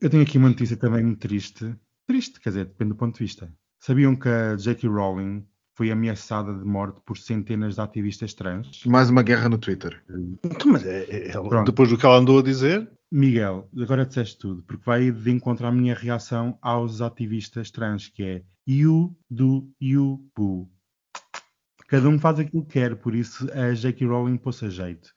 [0.00, 1.72] Eu tenho aqui uma notícia também muito triste.
[2.10, 3.48] Triste, quer dizer, depende do ponto de vista.
[3.78, 4.88] Sabiam que a J.K.
[4.88, 5.46] Rowling
[5.76, 8.84] foi ameaçada de morte por centenas de ativistas trans?
[8.84, 10.02] Mais uma guerra no Twitter.
[10.42, 11.66] Então, mas é, é- Pronto.
[11.66, 15.68] depois do que ela andou a dizer, Miguel, agora disseste tudo, porque vai de encontro
[15.68, 20.68] à minha reação aos ativistas trans, que é you do you boo.
[21.86, 24.04] Cada um faz aquilo que quer, por isso a J.K.
[24.04, 25.12] Rowling pôs a jeito.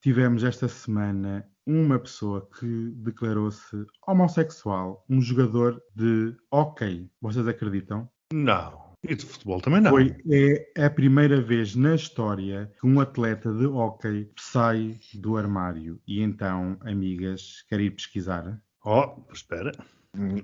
[0.00, 7.10] Tivemos esta semana uma pessoa que declarou-se homossexual, um jogador de hockey.
[7.20, 8.08] Vocês acreditam?
[8.32, 8.88] não.
[9.04, 9.92] E de futebol também não.
[9.92, 16.00] Foi é a primeira vez na história que um atleta de hóquei sai do armário.
[16.06, 18.60] E então, amigas, querem ir pesquisar?
[18.84, 19.70] Oh, espera.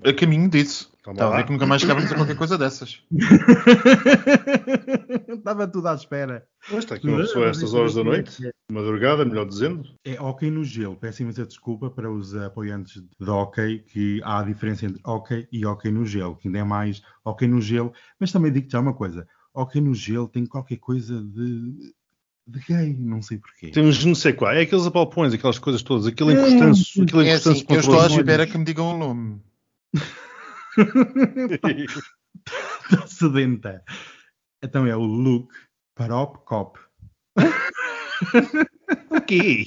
[0.04, 0.92] A caminho disso.
[1.02, 3.02] Calma Estava a ver que nunca mais chegava a dizer qualquer coisa dessas.
[5.28, 6.46] Estava tudo à espera.
[6.70, 9.84] Mas está aqui uma pessoa a estas horas da noite, madrugada, melhor dizendo.
[10.04, 10.96] É hóquei no gelo.
[10.96, 15.66] Peço imensa desculpa para os apoiantes de hóquei, que há a diferença entre hóquei e
[15.66, 17.92] hóquei no gelo, que ainda é mais hóquei no gelo.
[18.18, 19.26] Mas também digo-te já uma coisa.
[19.52, 21.94] Hóquei no gelo tem qualquer coisa de,
[22.46, 23.70] de gay, não sei porquê.
[23.70, 24.52] Temos não sei qual.
[24.52, 28.06] É aqueles apalpões, aquelas coisas todas, aquele encostância, aquele É encostância assim, eu estou à
[28.06, 29.40] espera que me digam o nome.
[32.80, 33.84] Está sedenta.
[34.62, 35.54] Então é o Luke
[35.94, 36.78] Parop Cop.
[39.10, 39.64] O quê?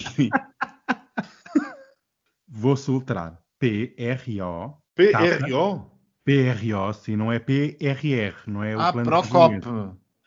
[2.47, 3.39] Vou soltar.
[3.59, 4.77] P-R-O.
[4.95, 5.91] PRO?
[6.23, 9.59] P-R-O, sim, não é P-R-R, não é o Ah, plano de Procop.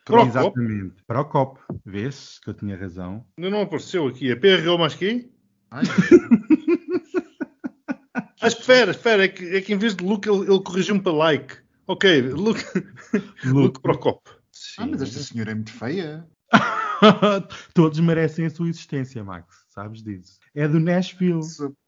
[0.05, 0.29] Procop?
[0.29, 1.03] Exatamente.
[1.07, 1.61] Procop.
[1.85, 3.25] Vês que eu tinha razão.
[3.39, 4.31] Ainda não apareceu aqui.
[4.31, 5.31] É PRO mais quê?
[5.71, 5.85] Ai,
[8.41, 9.25] Ah, espera, espera.
[9.25, 11.57] É que, é que em vez de Luke ele, ele corrigiu-me para like.
[11.87, 12.65] Ok, Luke,
[13.45, 14.21] Luke Procop.
[14.79, 16.27] ah, mas esta senhora é muito feia.
[17.75, 19.61] Todos merecem a sua existência, Max.
[19.69, 20.39] Sabes disso.
[20.55, 21.41] É do Nashville.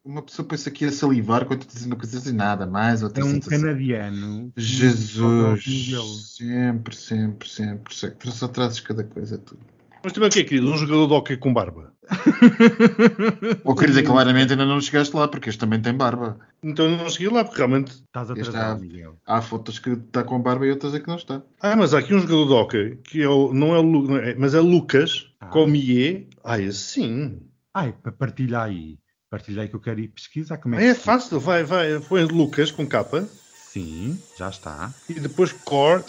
[0.05, 3.03] Uma pessoa põe-se aqui a salivar quando está dizendo coisas assim, nada mais.
[3.03, 3.61] Outra É um sensação.
[3.61, 4.53] canadiano.
[4.57, 6.35] Jesus.
[6.37, 8.31] Sempre, sempre, sempre.
[8.31, 9.59] Só trazes cada coisa tu.
[10.03, 10.71] Mas também o que é, querido?
[10.71, 11.93] Um jogador de hockey com barba.
[13.65, 16.39] Ou quer dizer, claramente ainda não chegaste lá, porque este também tem barba.
[16.63, 17.93] Então eu não segui lá, porque realmente.
[17.93, 19.17] Estás atrasado, há- Miguel.
[19.27, 21.43] Há fotos que está com barba e outras é que não está.
[21.61, 24.17] Ah, mas há aqui um jogador de hockey, que é o, não é Lu- não
[24.17, 25.47] é- mas é Lucas Ah.
[25.47, 26.27] Comier.
[26.45, 27.41] Ah, esse sim.
[27.73, 28.99] Ai, para partilhar aí.
[29.31, 31.63] Partilha aí que eu quero ir pesquisar como é Ah, que é se- fácil, vai,
[31.65, 31.99] vai.
[32.01, 33.27] Põe Lucas com capa
[33.73, 34.93] Sim, já está.
[35.09, 36.03] e depois Core,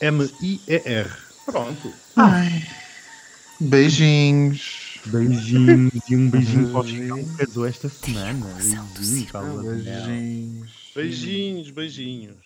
[0.00, 1.08] C-O-R-M-I-E-R.
[1.44, 1.92] Pronto.
[2.16, 2.64] Ai.
[3.60, 5.00] Beijinhos.
[5.06, 8.46] Beijinhos e um beijinho para o Chicão que casou esta semana.
[8.54, 9.30] Beijinhos.
[9.34, 10.92] Beijinhos.
[10.94, 12.36] Beijinhos, beijinhos.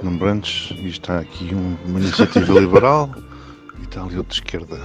[0.02, 3.10] num branches, e está aqui um- uma iniciativa liberal
[3.98, 4.80] e está ali outro de esquerda.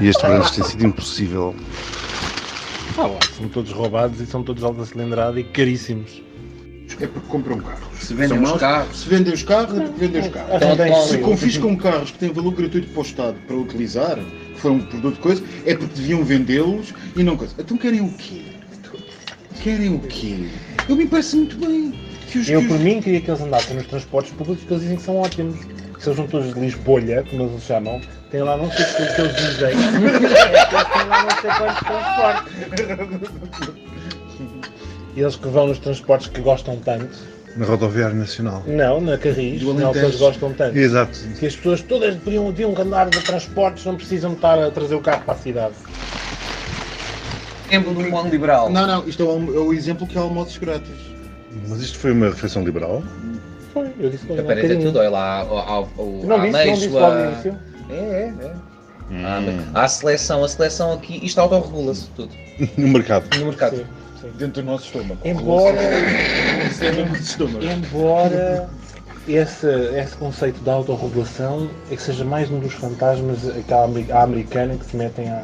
[0.00, 1.54] E este branches tem sido impossível.
[2.96, 6.22] Ah, lá, são todos roubados e são todos alta cilindrada e caríssimos.
[7.00, 7.82] É porque compram carros.
[8.00, 9.00] Se vendem São os carros.
[9.00, 10.54] Se vendem os carros, é porque vendem os carros.
[10.54, 14.60] Então, tem- Se confiscam carros que têm valor gratuito para o Estado para utilizar, que
[14.60, 17.54] foram um produto de coisa, é porque deviam vendê-los e não coisa.
[17.58, 18.42] Então querem o quê?
[19.62, 20.46] Querem o quê?
[20.88, 21.92] Eu me parece muito bem.
[22.30, 24.72] Que os, Eu, que por os- mim, queria que eles andassem nos transportes públicos que
[24.72, 25.56] eles dizem que são ótimos.
[26.04, 28.00] São todos de Lisbolha, como eles chamam,
[28.30, 29.70] têm lá não sei o que eles dizem.
[29.70, 33.74] Eles têm lá não sei quantos transportes.
[35.16, 37.16] E eles que vão nos transportes que gostam tanto,
[37.56, 38.62] Na rodoviária nacional.
[38.66, 40.76] Não, na Carris, não que eles gostam tanto.
[40.76, 41.18] Exato.
[41.38, 45.00] Que as pessoas todas podiam, deviam andar de transportes, não precisam estar a trazer o
[45.00, 45.74] carro para a cidade.
[47.70, 48.68] Exemplo de um bom liberal.
[48.68, 51.14] Não, não, isto é o, é o exemplo que há almoços grátis.
[51.68, 53.02] Mas isto foi uma refeição liberal?
[53.74, 54.86] Foi, eu disse bem, Aparenta bocadinho.
[54.86, 56.56] tudo, olha lá, à disse
[56.86, 57.00] ameijoa.
[57.00, 57.56] logo no início.
[57.90, 58.52] É, é, é.
[59.74, 62.30] Ah, A seleção, a seleção aqui, isto autorregula-se tudo
[62.78, 63.24] No mercado.
[63.38, 63.76] no mercado.
[63.76, 63.84] Sim,
[64.22, 64.30] sim.
[64.38, 65.18] Dentro do nosso estômago.
[65.24, 65.76] Embora,
[66.80, 67.64] Dentro do nosso estômago.
[67.64, 68.68] embora
[69.28, 74.22] esse, esse conceito da autorregulação é que seja mais um dos fantasmas aquela ameri- à
[74.22, 75.42] americana que se metem a.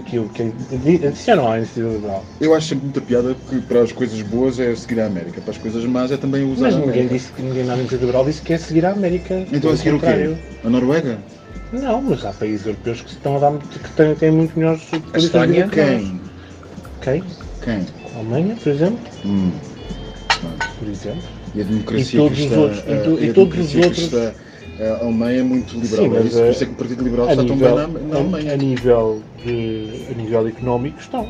[0.00, 2.22] que, que, que adicionam à iniciativa.
[2.40, 5.50] Eu acho sempre muita piada que para as coisas boas é seguir a América, para
[5.50, 8.24] as coisas más é também usar Mas a ninguém disse que ninguém na iniciativa liberal
[8.24, 9.44] disse que é seguir a América.
[9.52, 10.06] Então a seguir o quê?
[10.06, 10.38] contrário.
[10.64, 11.18] A Noruega?
[11.72, 14.82] Não, mas há países europeus que estão a dar muito- que têm, têm muito melhores
[14.82, 15.70] que nós.
[15.70, 16.20] Quem?
[17.00, 17.24] Quem?
[17.62, 17.86] Quem?
[18.14, 18.98] A Alemanha, por exemplo?
[19.24, 19.50] Hum.
[20.78, 21.22] Por exemplo.
[21.54, 24.10] E a democracia E todos os outros- e to- e a todos os outros-
[24.80, 26.04] a Alemanha é muito liberal.
[26.04, 27.76] Sim, é mas, isso, por eh, isso é que o Partido Liberal está tão nível,
[27.76, 28.56] bem na, na a, a Alemanha.
[28.56, 31.28] nível de, a nível económico estão.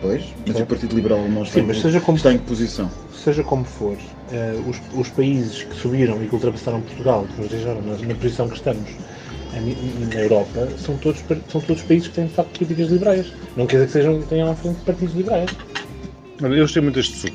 [0.00, 0.62] Pois, mas Sim.
[0.62, 2.90] o Partido Liberal não está, Sim, mas em, seja como- está em que posição?
[3.12, 3.96] Seja como for,
[4.30, 8.14] eh, os, os países que subiram e que ultrapassaram Portugal, que nos deixaram na, na
[8.14, 8.88] posição que estamos
[10.14, 13.26] na Europa, são todos, são todos países que têm de facto políticas liberais.
[13.56, 15.50] Não quer dizer que sejam, tenham à frente partidos liberais.
[16.40, 17.32] Eu gostei muito deste sumo.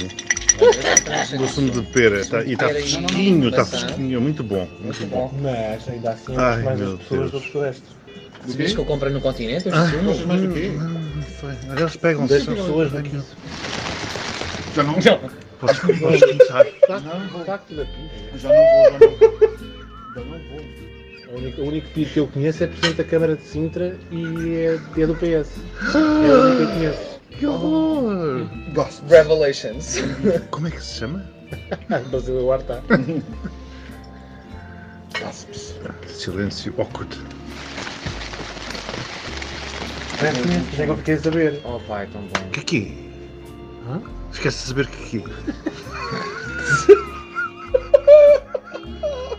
[1.37, 2.23] Do sumo de pera.
[2.25, 4.21] tá- e está fresquinho, está fresquinho.
[4.21, 4.67] Muito bom.
[4.81, 5.33] Muito bom.
[5.41, 7.43] Mas ainda assim, Ai, mais meu as pessoas Deus.
[7.43, 7.83] do Sudeste.
[8.45, 10.71] Que eu comprei no continente, este Ah, sumo, Gostas mais do quê?
[10.77, 11.13] Não.
[11.71, 12.33] Olha, eles pegam-se.
[12.33, 13.21] Das pessoas daqui.
[14.75, 14.93] Já não?
[15.59, 16.65] Podes podes começar.
[16.89, 16.99] Não.
[16.99, 17.59] Já não vou, já
[18.49, 19.39] não vou.
[20.13, 20.63] Já não vou.
[21.33, 24.79] O único, o único que eu conheço é Presidente da Câmara de Sintra e é,
[25.01, 25.49] é do PS.
[25.93, 27.19] É o único que eu conheço.
[27.39, 28.47] Que horror!
[28.73, 29.05] Gosto.
[29.07, 29.97] Revelations.
[30.51, 31.25] Como é que se chama?
[32.11, 32.83] Basílio Horta.
[35.19, 35.73] Gosto.
[36.07, 37.17] Silêncio awkward.
[40.19, 41.61] Parece-me, já é que eu fiquei a saber.
[41.65, 42.49] Oh pai, tão bom.
[42.51, 42.77] Que é que
[43.89, 43.91] é?
[43.91, 44.01] Hã?
[44.31, 47.03] Esquece de saber o que é que é.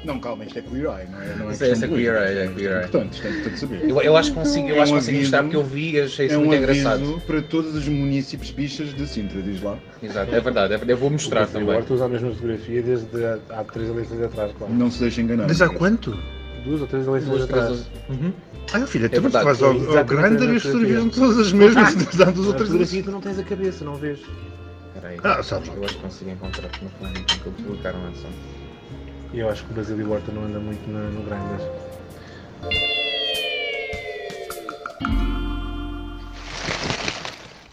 [0.05, 1.35] Não, calma, isto é queer eye, não é?
[1.37, 2.79] Não é Isso é- é queer eye, é queer eye.
[2.79, 3.91] importante, isto é importante saber.
[3.91, 6.27] Eu, eu acho que consigo, eu É acho um consigo porque eu vi e achei
[6.27, 7.23] isso É um muito aviso engraçado.
[7.27, 9.79] para todos os municípios bichas de Sintra, diz lá.
[10.03, 10.91] Exato, é verdade, é verdade.
[10.93, 11.75] eu vou mostrar O também.
[11.75, 14.75] Horta usa a mesma fotografia desde há, há três eleições atrás, claro.
[14.75, 15.47] Não se deixe enganar.
[15.47, 16.19] Desde há quanto?
[16.65, 17.87] Duas ou três eleições Duas, três, atrás.
[18.11, 18.33] Uhum.
[18.73, 21.53] Ah, filha, É tu verdade, vais ao, ao exatamente Grindr a e as todas as
[21.53, 24.19] mesmas desde há duas ou A três tu não tens a cabeça, não vês.
[24.95, 25.19] Espera aí.
[25.23, 25.71] Ah, sabes.
[25.75, 28.23] Eu acho que consigo encontrar no plano que eu publicaram antes.
[29.35, 31.61] E eu acho que o Basílio Horta não anda muito no, no Grindr.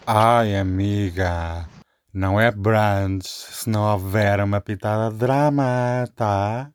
[0.07, 1.69] Ai, amiga,
[2.11, 6.71] não é brunch se não houver uma pitada de drama, tá?